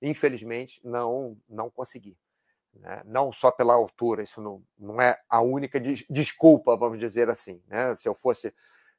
[0.00, 2.16] infelizmente não não consegui.
[2.80, 3.02] Né?
[3.04, 7.62] Não só pela altura, isso não, não é a única desculpa, vamos dizer assim.
[7.66, 7.94] Né?
[7.94, 8.54] Se eu fosse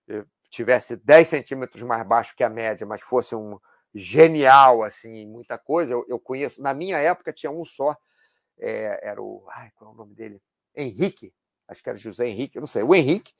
[0.08, 3.60] eu tivesse 10 centímetros mais baixo que a média, mas fosse um
[3.94, 6.62] genial assim muita coisa, eu, eu conheço.
[6.62, 7.96] Na minha época tinha um só,
[8.60, 10.42] é, era o ai, qual é o nome dele?
[10.76, 11.34] Henrique,
[11.68, 13.34] acho que era José Henrique, não sei, o Henrique,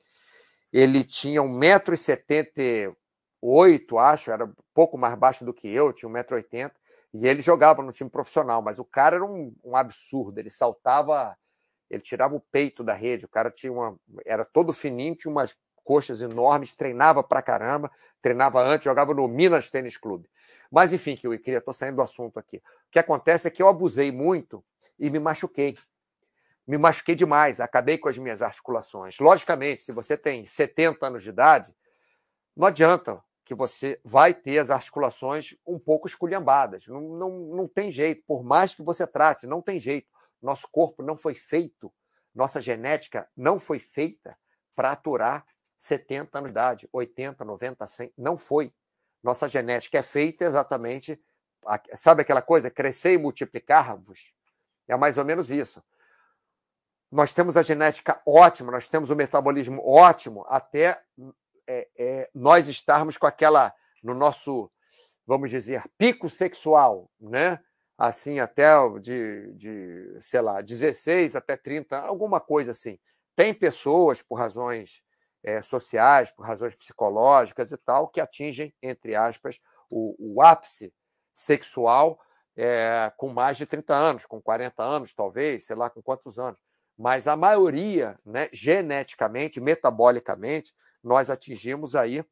[0.72, 2.96] ele tinha 1,78m,
[3.98, 6.72] acho, era um pouco mais baixo do que eu, tinha 1,80m,
[7.12, 11.36] e ele jogava no time profissional, mas o cara era um, um, absurdo, ele saltava,
[11.88, 15.56] ele tirava o peito da rede, o cara tinha uma, era todo fininho, tinha umas
[15.82, 17.90] coxas enormes, treinava pra caramba,
[18.20, 20.28] treinava antes, jogava no Minas Tênis Clube.
[20.70, 22.58] Mas enfim, que eu queria, tô saindo do assunto aqui.
[22.58, 24.62] O que acontece é que eu abusei muito
[24.98, 25.76] e me machuquei
[26.68, 29.18] me machuquei demais, acabei com as minhas articulações.
[29.18, 31.74] Logicamente, se você tem 70 anos de idade,
[32.54, 36.86] não adianta que você vai ter as articulações um pouco esculhambadas.
[36.86, 40.06] Não, não, não tem jeito, por mais que você trate, não tem jeito.
[40.40, 41.90] Nosso corpo não foi feito,
[42.34, 44.36] nossa genética não foi feita
[44.76, 45.46] para aturar
[45.78, 48.12] 70 anos de idade, 80, 90, 100.
[48.18, 48.72] Não foi.
[49.22, 51.18] Nossa genética é feita exatamente.
[51.94, 52.70] Sabe aquela coisa?
[52.70, 54.34] Crescer e multiplicar-vos?
[54.86, 55.82] É mais ou menos isso
[57.10, 61.02] nós temos a genética ótima, nós temos o metabolismo ótimo, até
[61.68, 64.70] é, é, nós estarmos com aquela, no nosso,
[65.26, 67.60] vamos dizer, pico sexual, né?
[67.96, 72.98] Assim, até de, de, sei lá, 16 até 30, alguma coisa assim.
[73.36, 75.02] Tem pessoas, por razões
[75.42, 79.60] é, sociais, por razões psicológicas e tal, que atingem, entre aspas,
[79.90, 80.94] o, o ápice
[81.34, 82.20] sexual
[82.56, 86.58] é, com mais de 30 anos, com 40 anos, talvez, sei lá com quantos anos
[86.98, 92.24] mas a maioria, né, geneticamente, metabolicamente, nós atingimos aí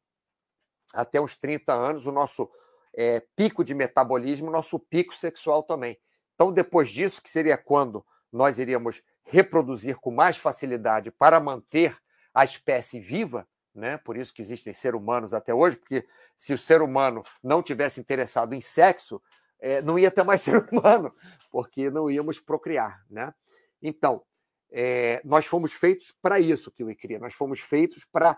[0.93, 2.49] até os 30 anos o nosso
[2.95, 5.97] é, pico de metabolismo, nosso pico sexual também.
[6.35, 11.97] Então, depois disso, que seria quando nós iríamos reproduzir com mais facilidade para manter
[12.33, 13.97] a espécie viva, né?
[13.97, 16.07] Por isso que existem seres humanos até hoje, porque
[16.37, 19.21] se o ser humano não tivesse interessado em sexo,
[19.59, 21.13] é, não ia ter mais ser humano,
[21.51, 23.33] porque não íamos procriar, né?
[23.81, 24.23] Então,
[24.71, 27.19] é, nós fomos feitos para isso, que eu queria.
[27.19, 28.37] Nós fomos feitos para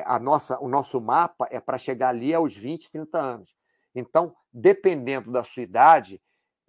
[0.00, 3.54] a nossa, o nosso mapa é para chegar ali aos 20, 30 anos.
[3.94, 6.20] Então, dependendo da sua idade,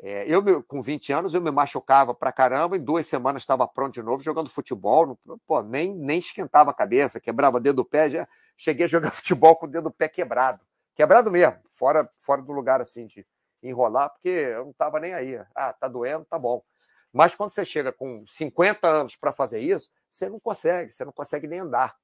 [0.01, 3.93] é, eu com 20 anos eu me machucava para caramba, em duas semanas estava pronto
[3.93, 5.17] de novo jogando futebol,
[5.47, 9.11] pô, nem, nem esquentava a cabeça, quebrava o dedo do pé, já cheguei a jogar
[9.15, 10.59] futebol com o dedo do pé quebrado,
[10.93, 13.25] quebrado mesmo, fora, fora do lugar assim de
[13.61, 15.39] enrolar, porque eu não estava nem aí.
[15.55, 16.61] Ah, tá doendo, tá bom.
[17.11, 21.13] Mas quando você chega com 50 anos para fazer isso, você não consegue, você não
[21.13, 21.95] consegue nem andar,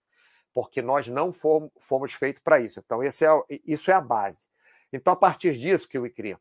[0.54, 2.80] porque nós não fomos, feitos para isso.
[2.80, 3.30] Então, esse é,
[3.66, 4.48] isso é a base.
[4.92, 6.40] Então, a partir disso que eu queria,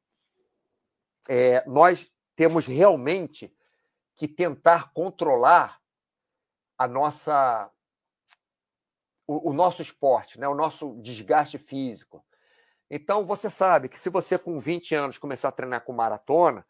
[1.28, 3.52] é, nós temos realmente
[4.14, 5.80] que tentar controlar
[6.76, 7.70] a nossa
[9.26, 10.48] o, o, nosso esporte, né?
[10.48, 12.24] o nosso desgaste físico.
[12.90, 16.64] Então, você sabe que se você com 20 anos começar a treinar com maratona,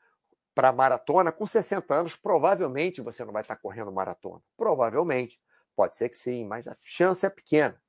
[0.59, 4.43] para maratona, com 60 anos, provavelmente você não vai estar correndo maratona.
[4.57, 5.41] Provavelmente.
[5.79, 7.81] Pode ser que sim, mas a chance é pequena.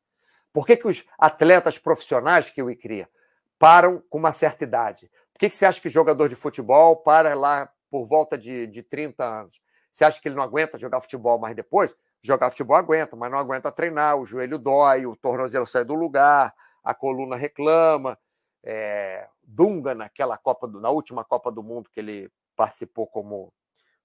[0.53, 3.09] Por que, que os atletas profissionais que o cria
[3.57, 5.09] param com uma certa idade?
[5.33, 8.83] Por que, que você acha que jogador de futebol para lá por volta de, de
[8.83, 9.59] 30 anos?
[9.91, 11.91] Você acha que ele não aguenta jogar futebol mais depois?
[12.21, 16.53] Jogar futebol aguenta, mas não aguenta treinar, o joelho dói, o tornozelo sai do lugar,
[16.83, 18.19] a coluna reclama.
[18.63, 23.51] É, Dunga, naquela Copa do, na última Copa do Mundo que ele participou como,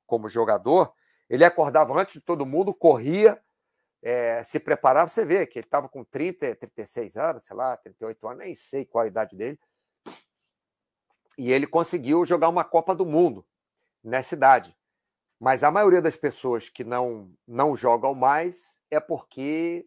[0.06, 0.90] como jogador,
[1.28, 3.38] ele acordava antes de todo mundo, corria,
[4.06, 8.28] é, se preparar, você vê que ele estava com 30, 36 anos, sei lá, 38
[8.28, 9.58] anos, nem sei qual a idade dele.
[11.38, 13.46] E ele conseguiu jogar uma Copa do Mundo
[14.02, 14.76] nessa idade.
[15.40, 19.86] Mas a maioria das pessoas que não, não jogam mais é porque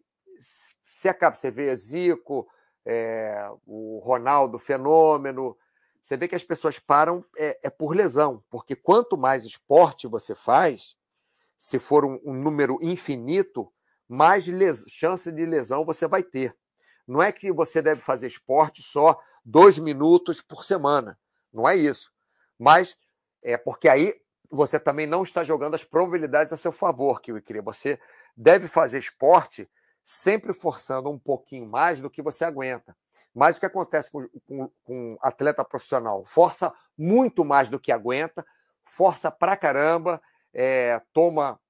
[0.90, 1.36] se acaba.
[1.36, 2.48] Você vê Zico,
[2.84, 5.56] é, o Ronaldo Fenômeno,
[6.02, 10.34] você vê que as pessoas param é, é por lesão, porque quanto mais esporte você
[10.34, 10.96] faz,
[11.56, 13.72] se for um, um número infinito,
[14.08, 14.84] mais les...
[14.88, 16.56] chance de lesão você vai ter.
[17.06, 21.18] Não é que você deve fazer esporte só dois minutos por semana.
[21.52, 22.12] Não é isso.
[22.58, 22.96] Mas
[23.42, 24.14] é porque aí
[24.50, 27.62] você também não está jogando as probabilidades a seu favor, que eu queria.
[27.62, 27.98] Você
[28.36, 29.68] deve fazer esporte
[30.02, 32.96] sempre forçando um pouquinho mais do que você aguenta.
[33.34, 36.24] Mas o que acontece com, com, com um atleta profissional?
[36.24, 38.44] Força muito mais do que aguenta,
[38.84, 40.20] força pra caramba,
[40.52, 41.60] é, toma.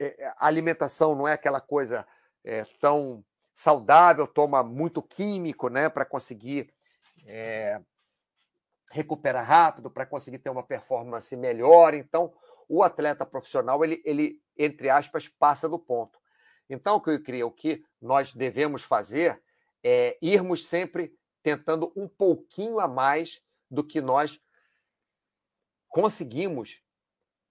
[0.00, 2.06] É, a alimentação não é aquela coisa
[2.44, 3.24] é, tão
[3.54, 6.72] saudável, toma muito químico né, para conseguir
[7.26, 7.80] é,
[8.90, 11.94] recuperar rápido, para conseguir ter uma performance melhor.
[11.94, 12.32] Então,
[12.68, 16.18] o atleta profissional, ele, ele, entre aspas, passa do ponto.
[16.68, 19.40] Então, o que eu queria, o que nós devemos fazer
[19.82, 24.40] é irmos sempre tentando um pouquinho a mais do que nós
[25.88, 26.82] conseguimos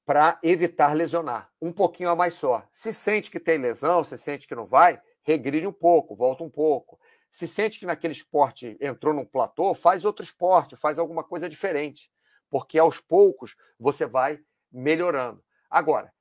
[0.05, 1.49] para evitar lesionar.
[1.61, 2.67] Um pouquinho a mais só.
[2.71, 6.49] Se sente que tem lesão, se sente que não vai, regride um pouco, volta um
[6.49, 6.99] pouco.
[7.31, 12.11] Se sente que naquele esporte entrou num platô, faz outro esporte, faz alguma coisa diferente.
[12.49, 14.39] Porque aos poucos você vai
[14.71, 15.43] melhorando.
[15.69, 16.13] Agora,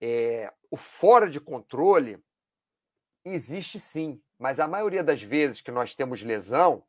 [0.00, 2.22] é, o fora de controle
[3.24, 6.82] existe sim, mas a maioria das vezes que nós temos lesão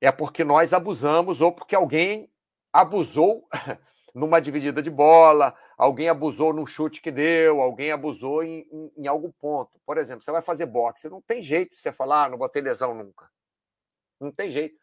[0.00, 2.30] é porque nós abusamos ou porque alguém
[2.72, 3.48] abusou
[4.14, 9.06] numa dividida de bola, alguém abusou num chute que deu, alguém abusou em, em, em
[9.06, 9.80] algum ponto.
[9.86, 12.48] Por exemplo, você vai fazer boxe, não tem jeito de você falar, ah, não vou
[12.48, 13.28] ter lesão nunca.
[14.20, 14.78] Não tem jeito.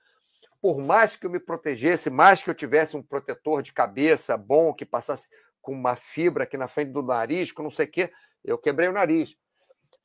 [0.62, 4.74] Por mais que eu me protegesse, mais que eu tivesse um protetor de cabeça bom,
[4.74, 5.30] que passasse
[5.62, 8.12] com uma fibra aqui na frente do nariz, com não sei o quê.
[8.44, 9.36] Eu quebrei o nariz.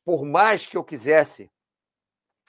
[0.05, 1.51] Por mais que eu quisesse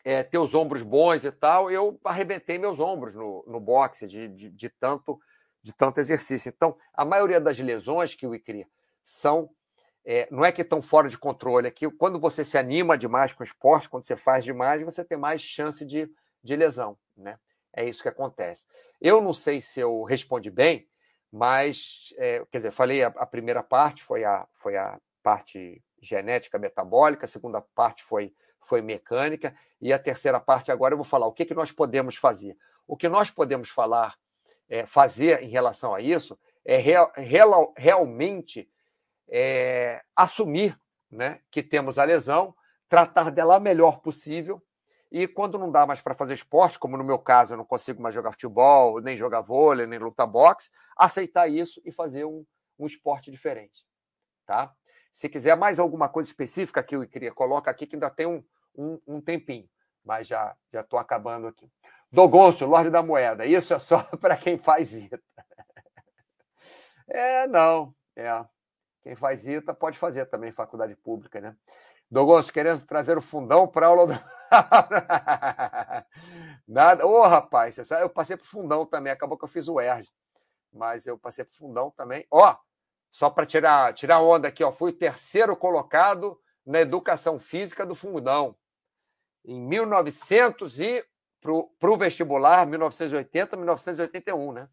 [0.03, 4.27] é, ter os ombros bons e tal, eu arrebentei meus ombros no, no boxe de,
[4.27, 5.19] de, de, tanto,
[5.63, 6.51] de tanto exercício.
[6.53, 8.67] Então, a maioria das lesões que o ICRI
[9.03, 9.49] são.
[10.05, 13.31] É, não é que estão fora de controle, é que quando você se anima demais
[13.31, 16.11] com o esporte, quando você faz demais, você tem mais chance de,
[16.43, 16.97] de lesão.
[17.15, 17.39] Né?
[17.71, 18.65] É isso que acontece.
[18.99, 20.89] Eu não sei se eu respondi bem,
[21.31, 26.59] mas, é, quer dizer, falei a, a, primeira parte foi a, foi a parte genética
[26.59, 31.27] metabólica, a segunda parte foi, foi mecânica, e a terceira parte agora eu vou falar
[31.27, 32.57] o que, que nós podemos fazer.
[32.85, 34.15] O que nós podemos falar,
[34.69, 38.69] é, fazer em relação a isso é real, real, realmente
[39.29, 40.79] é, assumir
[41.11, 42.55] né, que temos a lesão,
[42.89, 44.61] tratar dela o melhor possível
[45.13, 48.01] e quando não dá mais para fazer esporte, como no meu caso, eu não consigo
[48.01, 52.43] mais jogar futebol, nem jogar vôlei, nem lutar boxe, aceitar isso e fazer um,
[52.79, 53.85] um esporte diferente.
[54.43, 54.73] Tá?
[55.13, 58.43] Se quiser mais alguma coisa específica que eu queria, coloca aqui que ainda tem um,
[58.75, 59.69] um, um tempinho,
[60.03, 61.71] mas já já estou acabando aqui.
[62.13, 65.19] Dogoncio, Lorde da Moeda, isso é só para quem faz ITA.
[67.07, 68.45] É, não, é.
[69.01, 71.55] Quem faz ITA pode fazer também faculdade pública, né?
[72.11, 74.13] Dogoncio, querendo trazer o fundão para aula do...
[76.67, 77.07] Nada.
[77.07, 79.11] Ô, oh, rapaz, eu passei pro fundão também.
[79.11, 80.07] Acabou que eu fiz o ERG.
[80.71, 82.27] Mas eu passei pro fundão também.
[82.29, 82.55] Ó, oh,
[83.11, 84.71] só para tirar, tirar onda aqui, ó.
[84.71, 88.55] Fui o terceiro colocado na educação física do fundão.
[89.43, 91.03] Em 1900 e
[91.43, 94.69] para o vestibular, 1980, 1981, né?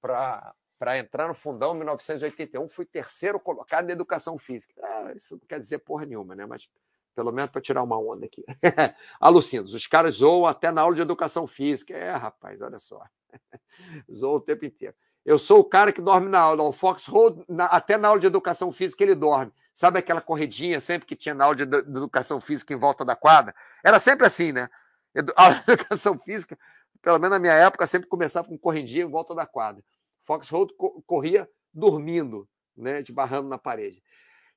[0.00, 4.72] Para entrar no fundão, 1981, fui terceiro colocado na educação física.
[4.82, 6.46] Ah, isso não quer dizer porra nenhuma, né?
[6.46, 6.68] Mas
[7.14, 8.44] pelo menos para tirar uma onda aqui.
[9.20, 11.94] Alucinos, os caras zoam até na aula de educação física.
[11.94, 13.02] É, rapaz, olha só.
[14.12, 14.94] Zoam o tempo inteiro.
[15.24, 16.62] Eu sou o cara que dorme na aula.
[16.62, 19.52] O Fox Road, na, até na aula de educação física, ele dorme.
[19.74, 23.54] Sabe aquela corridinha sempre que tinha na aula de educação física em volta da quadra?
[23.82, 24.68] Era sempre assim, né?
[25.36, 26.58] A de educação física,
[27.00, 29.82] pelo menos na minha época, sempre começava com corridinha em volta da quadra.
[30.22, 30.72] Fox Road
[31.06, 33.00] corria dormindo, né?
[33.00, 34.02] Esbarrando na parede.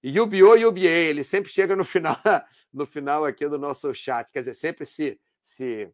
[0.03, 2.15] E o Bio e o ele sempre chega no final,
[2.71, 5.91] no final aqui do nosso chat, quer dizer, sempre se, se,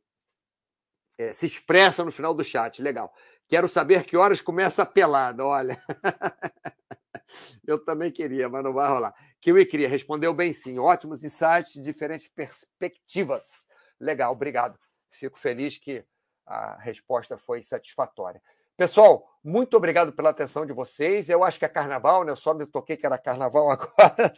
[1.18, 2.82] é, se expressa no final do chat.
[2.82, 3.14] Legal.
[3.48, 5.82] Quero saber que horas começa a pelada, olha.
[7.66, 9.14] Eu também queria, mas não vai rolar.
[9.40, 10.78] Kiwi Cria respondeu bem sim.
[10.78, 13.66] Ótimos insights, diferentes perspectivas.
[14.02, 14.78] Legal, obrigado.
[15.12, 16.04] Fico feliz que
[16.46, 18.42] a resposta foi satisfatória.
[18.76, 21.30] Pessoal, muito obrigado pela atenção de vocês.
[21.30, 22.32] Eu acho que é carnaval, né?
[22.32, 24.34] Eu só me toquei que era carnaval agora.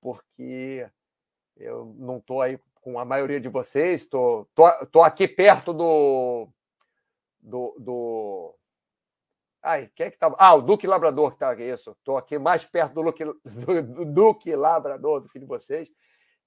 [0.00, 0.86] porque
[1.56, 5.72] eu não estou aí com a maioria de vocês, estou tô, tô, tô, aqui perto
[5.72, 6.48] do.
[7.40, 8.54] do, do...
[9.62, 10.36] Ai, quem é que estava?
[10.38, 11.92] Ah, o Duque Labrador que está aqui, isso.
[11.92, 15.88] Estou aqui mais perto do, Luque, do, do Duque Labrador, do filho de vocês.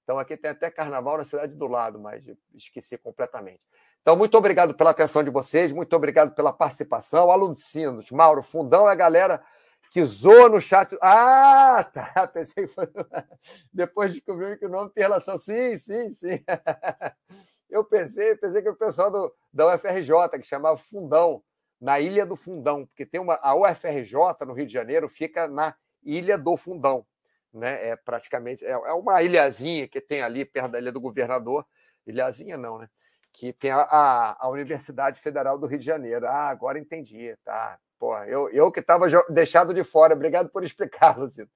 [0.08, 3.60] Então, aqui tem até carnaval na cidade do lado, mas esqueci completamente.
[4.00, 7.30] Então, muito obrigado pela atenção de vocês, muito obrigado pela participação.
[7.30, 9.44] Alucinos, Mauro, Fundão é a galera
[9.90, 10.96] que zoa no chat.
[11.02, 12.26] Ah, tá.
[12.26, 12.88] Pensei que foi.
[13.70, 15.36] Depois descobri que o nome tem relação.
[15.36, 16.42] Sim, sim, sim.
[17.68, 21.42] Eu pensei, pensei que o pessoal do, da UFRJ, que chamava Fundão,
[21.78, 23.38] na Ilha do Fundão, porque tem uma.
[23.42, 27.04] A UFRJ no Rio de Janeiro fica na Ilha do Fundão
[27.52, 27.88] né?
[27.88, 31.66] É praticamente é, é uma ilhazinha que tem ali perto da ilha do governador,
[32.06, 32.88] ilhazinha não, né?
[33.32, 36.26] Que tem a, a, a Universidade Federal do Rio de Janeiro.
[36.26, 37.78] Ah, agora entendi, tá?
[37.98, 40.14] Pô, eu, eu que estava deixado de fora.
[40.14, 41.50] Obrigado por explicar, Luciano.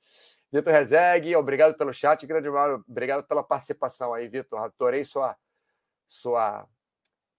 [0.52, 4.58] Vitor Rezegue, obrigado pelo chat, grande Mauro, obrigado pela participação aí, Vitor.
[4.58, 5.34] Adorei sua,
[6.10, 6.68] sua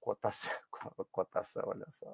[0.01, 0.51] cotação,
[1.11, 2.11] cotação, olha só.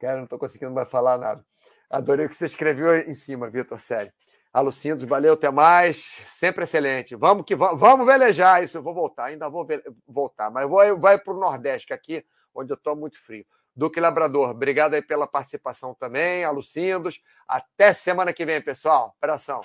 [0.00, 1.44] Cara, não estou conseguindo mais falar nada.
[1.88, 4.12] Adorei o que você escreveu em cima, Vitor, sério.
[4.58, 6.04] Alucindos, valeu, até mais.
[6.26, 7.14] Sempre excelente.
[7.14, 8.78] Vamos que vamos, vamos velejar isso.
[8.78, 9.66] Eu vou voltar, ainda vou
[10.06, 13.46] voltar, mas vou vai para o Nordeste, que aqui onde eu estou muito frio.
[13.74, 16.44] Duque Labrador, obrigado aí pela participação também.
[16.44, 17.22] Alucindos.
[17.46, 19.14] Até semana que vem, pessoal.
[19.16, 19.62] Operação.